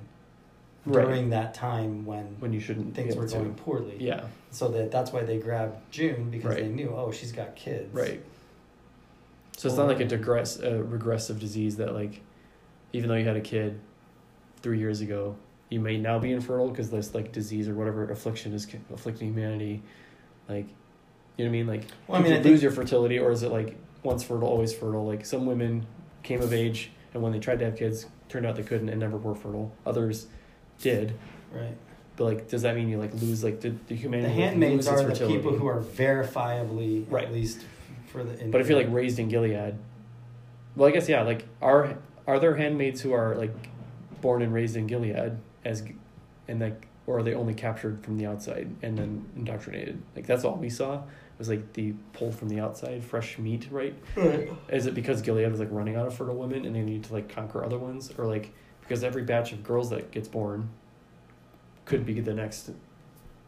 [0.86, 1.02] Right.
[1.06, 3.34] during that time when When you shouldn't things were to.
[3.38, 3.96] going poorly.
[4.00, 4.24] Yeah.
[4.50, 7.94] So that that's why they grabbed June because they knew oh she's got kids.
[7.94, 8.22] Right.
[9.56, 12.20] So it's not like a digress a regressive disease that like
[12.92, 13.80] even though you had a kid
[14.62, 15.36] 3 years ago,
[15.70, 19.82] you may now be infertile because this like disease or whatever affliction is afflicting humanity
[20.48, 20.66] like
[21.36, 23.18] you know what I mean like Well, I mean, you I lose think, your fertility,
[23.18, 25.04] or is it like once fertile, always fertile?
[25.06, 25.86] Like some women
[26.22, 29.00] came of age, and when they tried to have kids, turned out they couldn't and
[29.00, 29.72] never were fertile.
[29.84, 30.26] Others
[30.78, 31.14] did,
[31.52, 31.76] right.
[32.16, 35.26] but like, does that mean you like lose like the, the The handmaids are the
[35.26, 37.24] people who are verifiably Right.
[37.24, 37.64] at least
[38.06, 38.38] for the.
[38.40, 39.76] In, But if you're like raised in Gilead,
[40.76, 41.22] well, I guess yeah.
[41.22, 41.96] Like, are
[42.26, 43.54] are there handmaids who are like
[44.20, 45.82] born and raised in Gilead as,
[46.48, 50.00] and like, or are they only captured from the outside and then indoctrinated?
[50.16, 51.02] Like that's all we saw It
[51.38, 53.94] was like the pull from the outside, fresh meat, right?
[54.16, 54.50] Right.
[54.68, 57.12] Is it because Gilead was like running out of fertile women and they need to
[57.12, 60.70] like conquer other ones, or like because every batch of girls that gets born
[61.84, 62.70] could be the next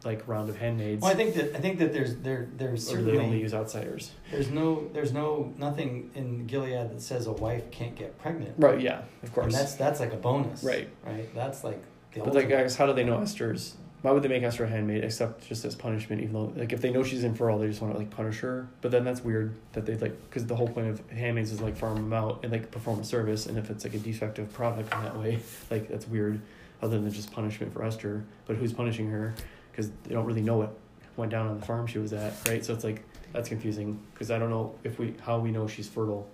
[0.05, 3.01] like round of handmaids, Well, I think that I think that there's there there's or
[3.01, 4.11] they only use outsiders?
[4.31, 8.53] there's no there's no nothing in Gilead that says a wife can't get pregnant.
[8.57, 8.79] Right.
[8.79, 9.01] Yeah.
[9.23, 9.45] Of course.
[9.45, 10.63] And that's that's like a bonus.
[10.63, 10.87] Right.
[11.03, 11.33] Right.
[11.33, 11.81] That's like
[12.13, 13.75] the But like, I guess how do they know Esther's?
[14.03, 16.21] Why would they make Esther a handmaid except just as punishment?
[16.21, 18.67] Even though, like, if they know she's infertile, they just want to like punish her.
[18.81, 21.75] But then that's weird that they like because the whole point of handmaids is like
[21.75, 23.47] farm them out and like perform a service.
[23.47, 25.39] And if it's like a defective product in that way,
[25.71, 26.39] like that's weird.
[26.79, 29.33] Other than just punishment for Esther, but who's punishing her?
[29.71, 30.77] Because they don't really know what
[31.15, 32.63] went down on the farm she was at, right?
[32.63, 33.03] So it's like
[33.33, 36.29] that's confusing because I don't know if we how we know she's fertile.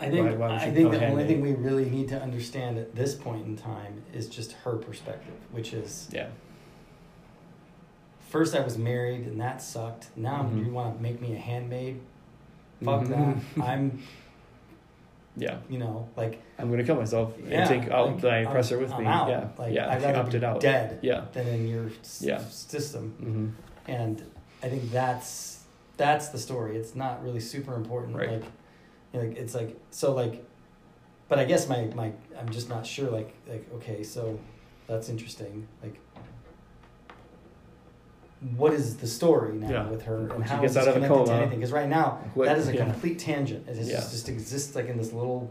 [0.00, 2.94] I think why- why I think the only thing we really need to understand at
[2.96, 6.28] this point in time is just her perspective, which is Yeah,
[8.28, 10.08] first I was married and that sucked.
[10.16, 10.64] Now Mhm.
[10.66, 12.00] you want to make me a handmaid?
[12.82, 13.08] fuck Mhm.
[13.56, 13.62] that.
[13.64, 14.02] I'm,
[15.36, 18.78] Yeah, you know, like I'm gonna kill myself yeah, and take out like, the oppressor
[18.78, 19.06] with I'm me.
[19.06, 19.28] out.
[19.28, 19.88] Yeah, like yeah.
[19.90, 20.60] I'd rather opted out.
[20.60, 21.26] dead Yeah.
[21.32, 22.38] than in your s- Yeah.
[22.38, 23.10] system.
[23.20, 24.22] hmm and
[24.62, 25.64] I think that's
[25.96, 26.76] that's the story.
[26.76, 28.16] It's not really super important.
[28.16, 28.30] Right.
[28.32, 28.44] Like,
[29.12, 30.44] you know, like it's like so like,
[31.28, 33.10] but I guess my my I'm just not sure.
[33.10, 34.38] Like like okay, so
[34.86, 35.66] that's interesting.
[35.82, 36.00] Like,
[38.56, 39.88] what is the story now Yeah.
[39.88, 41.58] with her and she how gets is this out of the connected to anything?
[41.60, 42.84] Because right now What- that is a yeah.
[42.84, 43.68] complete tangent.
[43.68, 44.00] It just, Yeah.
[44.00, 45.50] just exists like in this little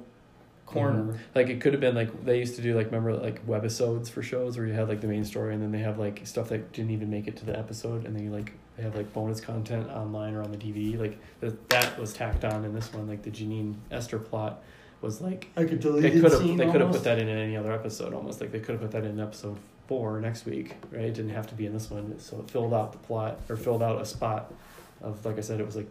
[0.67, 0.79] mm-hmm.
[0.79, 1.19] corner.
[1.35, 4.23] Like it could have been like they used to do like remember like webisodes for
[4.23, 6.73] shows where you had like the main story and then they have like stuff that
[6.73, 9.41] didn't even make it to the episode and then you like they have like bonus
[9.41, 13.07] content online or on the DVD like th- that was tacked on in this one
[13.09, 14.61] like the Janine Esther plot
[15.01, 17.57] was like I could delete they could have they could have put that in any
[17.57, 19.57] other episode almost like they could have put that in episode
[19.87, 22.73] four next week right it didn't have to be in this one so it filled
[22.73, 24.53] out the plot or filled out a spot
[25.01, 25.87] of like I said it was like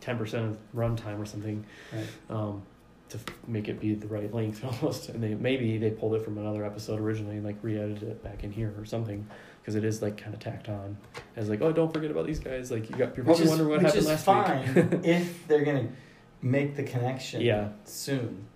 [0.00, 2.06] ten percent of runtime or something Right.
[2.30, 2.62] um,
[3.08, 5.08] to f- make it be the right length almost.
[5.08, 8.44] And they maybe they pulled it from another episode originally and like re-edited it back
[8.44, 9.26] in here or something
[9.68, 10.96] because it is like kind of tacked on
[11.36, 13.68] as like oh don't forget about these guys like you got you're probably is, wondering
[13.68, 15.00] what which happened is last fine week.
[15.04, 15.86] if they're gonna
[16.40, 18.46] make the connection yeah, soon.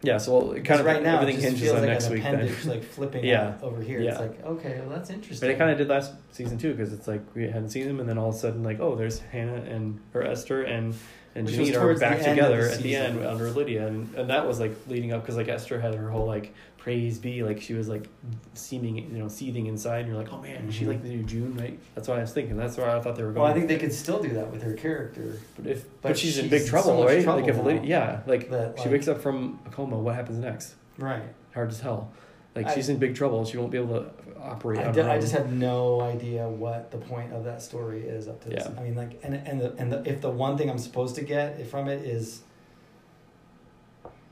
[0.00, 0.16] yeah.
[0.16, 2.22] So it kind of right now it everything hinges feels on like next an week
[2.22, 2.56] then.
[2.70, 3.58] like flipping Yeah.
[3.60, 4.00] over here.
[4.00, 4.12] Yeah.
[4.12, 5.46] It's like okay, well that's interesting.
[5.46, 8.00] But it kind of did last season too because it's like we hadn't seen them
[8.00, 10.94] and then all of a sudden like oh there's Hannah and her Esther and
[11.34, 13.86] and Which Janine are back the end of together the at the end under Lydia
[13.86, 17.16] and, and that was like leading up because like Esther had her whole like praise
[17.16, 18.08] be like she was like
[18.54, 20.90] seeming you know seething inside and you're like oh man is she mm-hmm.
[20.90, 23.22] like the new June right that's what I was thinking that's why I thought they
[23.22, 25.38] were going Well, I think they could still do that with her character.
[25.54, 28.22] but if but, but she's, in big trouble so right trouble like if now yeah
[28.26, 31.22] like that, she like- wakes up from a coma what happens next Right.
[31.54, 32.10] hard as hell
[32.56, 34.10] like I- she's in big trouble she won't be able to
[34.40, 37.62] operate I, on d- her I just have no idea what the point of that
[37.62, 38.66] story is up to this.
[38.66, 38.80] Yeah.
[38.80, 41.22] I mean, like, and and the, and the, if the one thing I'm supposed to
[41.22, 42.42] get from it is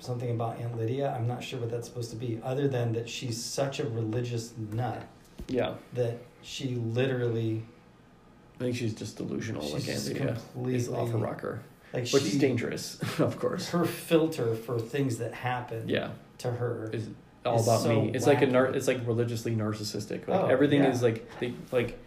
[0.01, 2.41] something about Aunt Lydia, I'm not sure what that's supposed to be.
[2.43, 5.03] Other than that, she's such a religious nut
[5.49, 7.63] yeah that she literally
[8.61, 11.63] I think she's just delusional she's like just Andrea completely is off a rocker
[11.95, 13.69] like which she, is dangerous, of course.
[13.71, 16.89] Her filter for things that happen Yeah, to her.
[16.93, 17.09] is
[17.45, 18.13] all It's about so me.
[18.15, 20.29] It's like a nar- it's like religiously narcissistic.
[20.29, 20.91] Like Oh, everything yeah.
[20.91, 21.99] is like they like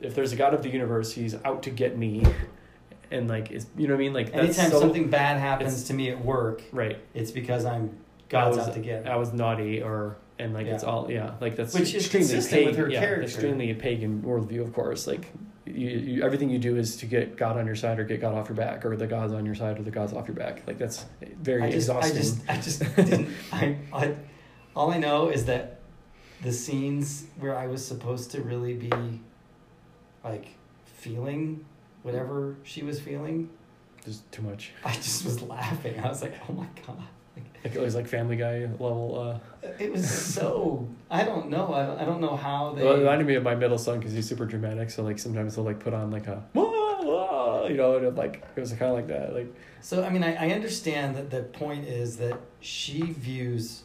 [0.00, 2.24] if there's a god of the universe, he's out to get me,
[3.10, 4.12] and like it's you know what I mean.
[4.12, 6.98] Like that's Anytime so something bad happens to me at work, right.
[7.14, 7.96] it's because I'm
[8.28, 9.10] God's was, out to get me.
[9.10, 12.66] I was naughty or and like it's all yeah like that's Which is extremely consistent
[12.66, 13.22] with pagan, her yeah, character.
[13.24, 15.06] extremely pagan worldview, of course.
[15.06, 15.26] Like
[15.66, 18.34] you, you, everything you do is to get God on your side or get God
[18.34, 20.66] off your back, or the God's on your side or the God's off your back.
[20.66, 22.44] Like that's very I just, exhausting.
[22.48, 23.28] I just, I just didn't.
[23.52, 24.14] I, I,
[24.74, 25.80] all I know is that
[26.42, 28.92] the scenes where I was supposed to really be,
[30.22, 30.46] like,
[30.84, 31.64] feeling
[32.12, 33.50] whatever she was feeling,
[34.04, 34.72] just too much.
[34.84, 35.98] I just was laughing.
[36.00, 37.02] I was like, oh my god.
[37.64, 39.40] Like it was like Family Guy level.
[39.62, 40.88] Uh, It was so.
[41.10, 41.74] I don't know.
[41.74, 42.84] I don't, I don't know how they.
[42.84, 44.90] well, it reminded me of my middle son because he's super dramatic.
[44.90, 48.60] So like sometimes he'll like put on like a you know, and it, like it
[48.60, 49.34] was kind of like that.
[49.34, 53.82] Like So I mean, I, I understand that the point is that she views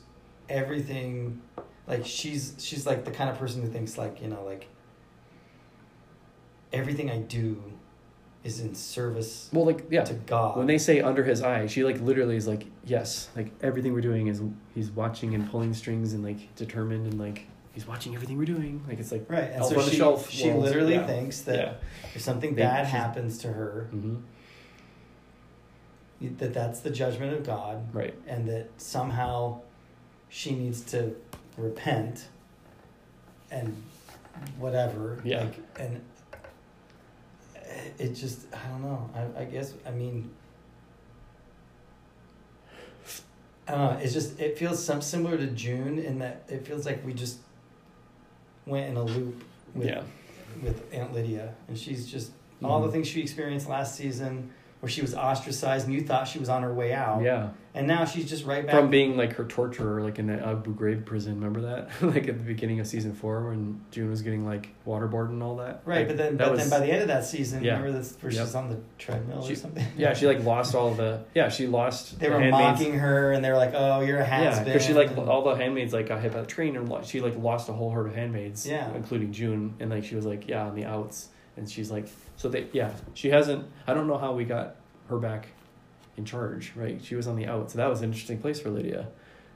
[0.49, 1.41] everything
[1.87, 4.67] like she's she's like the kind of person who thinks like you know like
[6.71, 7.61] everything I do
[8.43, 10.03] is in service well, like yeah.
[10.03, 10.57] to God.
[10.57, 14.01] When they say under his eye, she like literally is like yes, like everything we're
[14.01, 14.41] doing is
[14.75, 18.83] he's watching and pulling strings and like determined and like he's watching everything we're doing.
[18.87, 21.07] Like it's like right, and so on the she Shelf she world, literally yeah.
[21.07, 21.73] thinks that yeah.
[22.13, 24.17] if something They- bad happens to her, hmm
[26.21, 28.13] that that's the judgment of God, Right.
[28.27, 29.59] and that somehow
[30.29, 31.15] she needs to
[31.57, 32.27] repent
[33.51, 33.75] and
[34.57, 35.43] whatever Yeah.
[35.43, 36.01] like and
[37.99, 39.09] it just i don't know.
[39.15, 40.29] I, I guess i mean
[43.67, 43.99] i don't know.
[44.01, 47.39] It's just it feels some similar to june in that it feels like we just
[48.65, 50.03] went in a loop with Yeah.
[50.61, 51.55] with aunt lydia.
[51.67, 52.65] And she's just mm-hmm.
[52.65, 54.51] all the things she experienced last season
[54.83, 57.51] where she was ostracized and you thought she was on her way out Yeah.
[57.73, 60.75] and now she's just right back From being like her torturer, like in the Abu
[60.75, 61.35] Ghraib prison.
[61.35, 61.89] Remember that?
[62.01, 65.55] like at the beginning of season four when June was getting like waterboarded and all
[65.55, 65.83] that.
[65.85, 67.77] Right, Like, but then, but was- then by the end of that season, Yeah.
[67.77, 68.41] remember this where Yep.
[68.45, 69.85] she's on the treadmill She- or something?
[69.97, 71.21] Yeah, she like lost all the.
[71.33, 72.19] Yeah, she lost.
[72.19, 72.81] They were handmaids.
[72.81, 75.43] mocking her, and they were like, "Oh, you're a has Yeah, because she like all
[75.45, 78.07] the handmaids like got hit by the train and she like lost a whole herd
[78.07, 78.67] of handmaids.
[78.67, 78.93] Yeah.
[78.93, 82.49] including June, and like she was like yeah on the outs, and she's like so
[82.49, 83.65] they yeah she hasn't.
[83.87, 84.75] I don't know how we got
[85.09, 85.47] her back
[86.17, 86.73] in charge.
[86.75, 89.07] Right, she was on the out, so that was an interesting place for Lydia,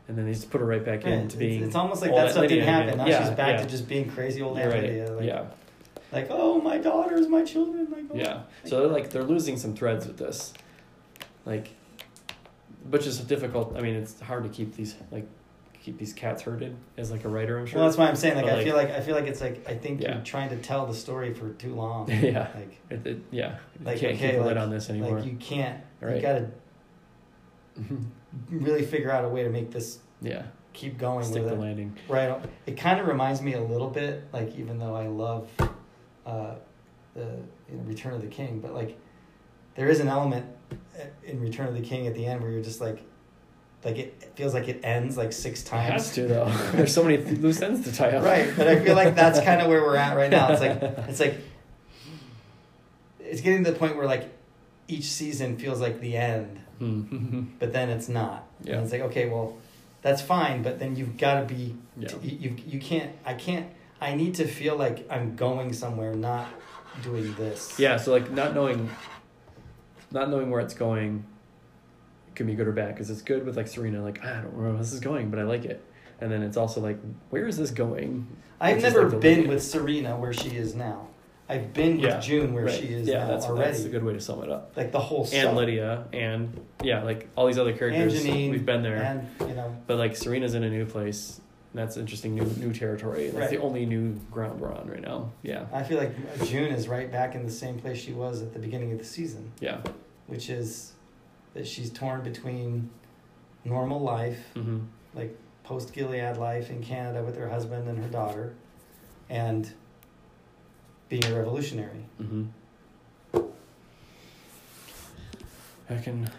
[0.08, 1.64] and then they just put her right back into it's, being.
[1.64, 2.98] it's almost like that stuff Lydia didn't happen.
[2.98, 3.64] Now Yeah, she's back yeah.
[3.64, 4.84] to just being crazy old Aunt right.
[4.84, 5.12] Lydia.
[5.12, 5.46] Like, yeah,
[6.12, 8.16] like, oh, my daughters, my children, like, oh.
[8.16, 8.44] yeah.
[8.66, 10.54] So they're like they're losing some threads with this.
[11.46, 11.70] like,
[12.90, 13.76] which is difficult.
[13.76, 15.28] I mean, it's hard to keep these like
[15.88, 17.58] keep these cats herded as like a writer.
[17.58, 17.80] I'm sure.
[17.80, 19.40] Well, that's why I'm saying like But, I like- feel like I feel like it's
[19.40, 20.16] like I think Yeah.
[20.16, 22.10] you're trying to tell the story for too long.
[22.12, 23.58] yeah, Like it, it, yeah.
[23.84, 25.20] Like, you can't okay, keep a lid like- on this anymore.
[25.20, 25.82] like you can't.
[26.02, 26.22] You Right.
[26.22, 26.48] got to
[28.52, 31.60] really figure out a way to make this yeah, keep going stick with the it.
[31.62, 31.96] landing.
[32.10, 32.38] Right.
[32.66, 35.48] It kind of reminds me a little bit, like even though I love
[36.26, 36.56] uh,
[37.14, 38.98] the you know, Return of the King, but like
[39.76, 40.46] there is an element
[41.00, 43.04] uh, in Return of the King at the end where you're just like,
[43.88, 45.92] like it feels like it ends like six It times.
[45.94, 46.46] has to though.
[46.74, 48.24] There's so many loose ends to tie up.
[48.24, 50.52] Right, but I feel like that's kind of where we're at right now.
[50.52, 51.36] It's like it's like
[53.20, 54.30] it's getting to the point where like
[54.88, 57.46] each season feels like the end, Hmm.
[57.60, 58.48] but then it's not.
[58.64, 58.76] Yeah.
[58.76, 59.58] And it's like okay, well,
[60.02, 62.10] that's fine, but then you've got to be yeah.
[62.22, 63.68] you, you you can't I can't
[64.00, 66.48] I need to feel like I'm going somewhere, not
[67.04, 67.80] doing this.
[67.80, 68.90] Yeah, so like not knowing,
[70.12, 71.26] not knowing where it's going,
[72.38, 72.94] can be good or bad.
[72.94, 75.40] Because it's good with like Serena, like I don't know where this is going, but
[75.40, 75.84] I like it.
[76.22, 76.98] And then it's also like,
[77.30, 78.28] where is this going?
[78.60, 79.50] I've Which never like been lead.
[79.50, 81.08] with Serena where she is now.
[81.50, 82.74] I've been Yeah, with June where Right.
[82.80, 83.72] she is yeah, now that's, already.
[83.72, 84.74] That's a good way to sum it up.
[84.76, 85.56] like the whole And.
[85.56, 88.98] Lydia, and yeah, like all these other characters, Janine, we've been there.
[88.98, 91.40] and you know but like Serena's in a new place.
[91.74, 93.26] That's interesting, new new territory.
[93.30, 93.50] That's Right.
[93.52, 95.32] the only new ground we're on right now.
[95.44, 96.12] Yeah, I feel like
[96.46, 99.06] June is right back in the same place she was at the beginning of the
[99.06, 99.82] season, yeah.
[100.26, 100.94] which is
[101.54, 102.90] that she's torn between
[103.66, 104.80] normal life, hmm
[105.14, 108.54] like post Gilead life in Canada with her husband and her daughter,
[109.30, 109.72] and
[111.10, 112.06] being a revolutionary.
[112.18, 112.46] hmm
[115.90, 116.30] I can,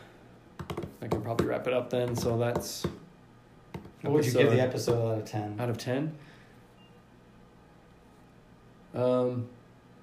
[1.03, 2.15] I can probably wrap it up then.
[2.15, 2.85] So that's
[4.03, 5.57] What would you give the episode episode out of ten?
[5.61, 6.15] out of ten.
[8.95, 9.49] Um,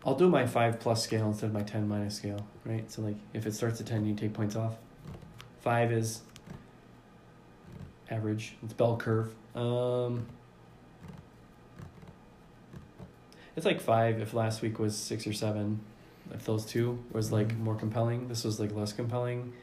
[0.06, 2.90] I'll do my five plus scale instead of my ten minus scale, right?
[2.92, 4.76] So like, if it starts at ten, you take points off.
[5.66, 6.22] Five is
[8.12, 8.56] average.
[8.62, 9.34] It's bell curve.
[9.56, 10.28] Um,
[13.56, 15.80] it's like five if last week was six or seven.
[16.32, 17.62] If those two was like Mhm.
[17.62, 19.54] more compelling, this was like less compelling,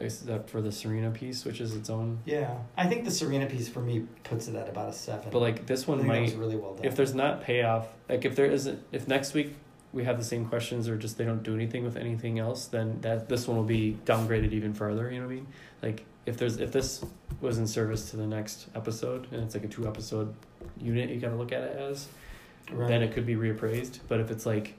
[0.00, 2.20] except for the Serena piece, which is its own.
[2.24, 5.28] Yeah, I think the Serena piece for me puts it at about a seven.
[5.30, 6.86] But like this one might really well done.
[6.86, 9.54] if there's not payoff, like if there isn't, if next week
[9.96, 13.00] we have the same questions or just they don't do anything with anything else, then
[13.00, 15.10] that this one will be downgraded even further.
[15.10, 15.46] You know what I mean?
[15.82, 17.02] Like if there's if this
[17.40, 20.34] was in service to the next episode and it's like a two episode
[20.78, 22.08] unit, you gotta look at it as,
[22.70, 22.88] right.
[22.88, 24.00] then it could be reappraised.
[24.06, 24.74] But if it's like,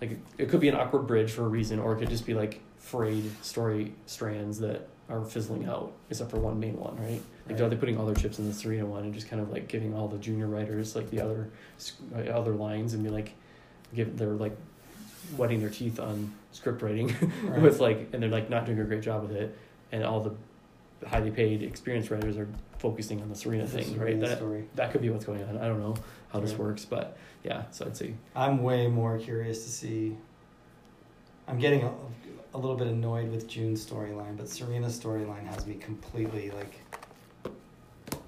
[0.00, 2.34] like it could be an awkward bridge for a reason, or it could just be
[2.34, 7.22] like frayed story strands that are fizzling out, except for one main one, right?
[7.48, 9.50] Like, are they putting all their chips in the Serena one and just kind of
[9.50, 11.48] like giving all the junior writers like the other
[12.14, 13.34] uh, other lines and be like,
[13.94, 14.56] give they're like
[15.36, 17.14] wetting their teeth on script writing
[17.44, 17.60] Right.
[17.60, 19.56] with like, and they're like not doing a great job with it,
[19.92, 20.34] and all the
[21.06, 24.20] highly paid experienced writers are focusing on the Serena The thing, Serena right?
[24.20, 24.68] That story.
[24.74, 25.58] that could be what's going on.
[25.58, 25.94] I don't know
[26.32, 27.64] how this works, but yeah.
[27.70, 30.16] So I'd say I'm way more curious to see.
[31.46, 31.92] I'm getting a,
[32.54, 36.80] a little bit annoyed with June's storyline, but Serena's storyline has me completely like.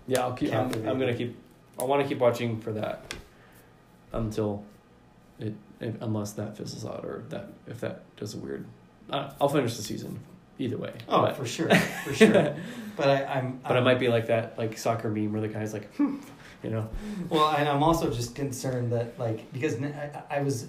[0.07, 0.21] yeah.
[0.21, 0.53] I'll keep.
[0.53, 1.37] I'm, I'm gonna keep.
[1.79, 3.15] I want to keep watching for that
[4.13, 4.65] until
[5.81, 8.67] if, unless that fizzles out or that if that does a weird.
[9.11, 10.21] Uh, I'll finish the season
[10.59, 10.93] either way.
[11.09, 11.75] Oh, but, for sure,
[12.05, 12.57] for sure.
[12.97, 13.61] But I, I'm.
[13.63, 16.17] but I I'm- might be like that like soccer meme where the guy's like, hmm,
[16.63, 16.91] you know.
[17.31, 19.77] Well, and I'm also just concerned that like because
[20.31, 20.67] I was,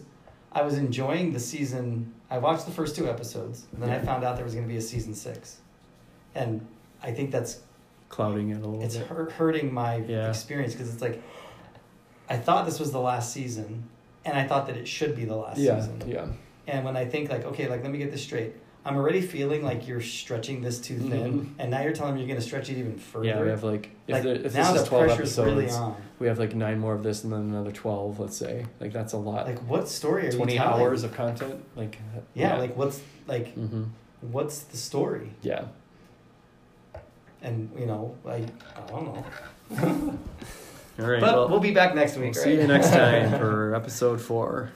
[0.54, 2.14] I was enjoying the season.
[2.30, 4.72] I watched the first two episodes, and then I found out there was going to
[4.72, 5.58] be a season six,
[6.34, 6.66] and
[7.04, 7.60] I think that's
[8.08, 9.08] clouding it a little it's bit.
[9.08, 10.30] hurt, hurting my Yeah.
[10.30, 11.22] experience because it's like
[12.30, 13.90] I thought this was the last season,
[14.26, 16.04] and I thought that it should be the last Yeah, season.
[16.08, 16.28] yeah,
[16.68, 18.54] And when I think like, okay, like let me get this straight.
[18.84, 21.48] I'm already feeling like you're stretching this too thin, Mhm.
[21.60, 23.28] and now you're telling me you're going to stretch it even further.
[23.28, 23.42] yeah.
[23.44, 25.96] We have like if, like there, if now this the is twelve episodes, really on.
[26.18, 28.20] we have like nine more of this and then another twelve.
[28.20, 29.46] Let's say like that's a lot.
[29.46, 30.82] Like what story are Twenty you telling?
[30.82, 32.00] hours of content, like
[32.34, 33.84] Yeah, like what's like hmm
[34.22, 35.30] what's the story?
[35.44, 35.66] yeah.
[37.44, 40.18] And you know, like I don't know.
[41.00, 41.22] All right.
[41.22, 42.36] But well, we'll be back next week.
[42.36, 42.56] we'll right?
[42.56, 44.72] see you next time for episode four.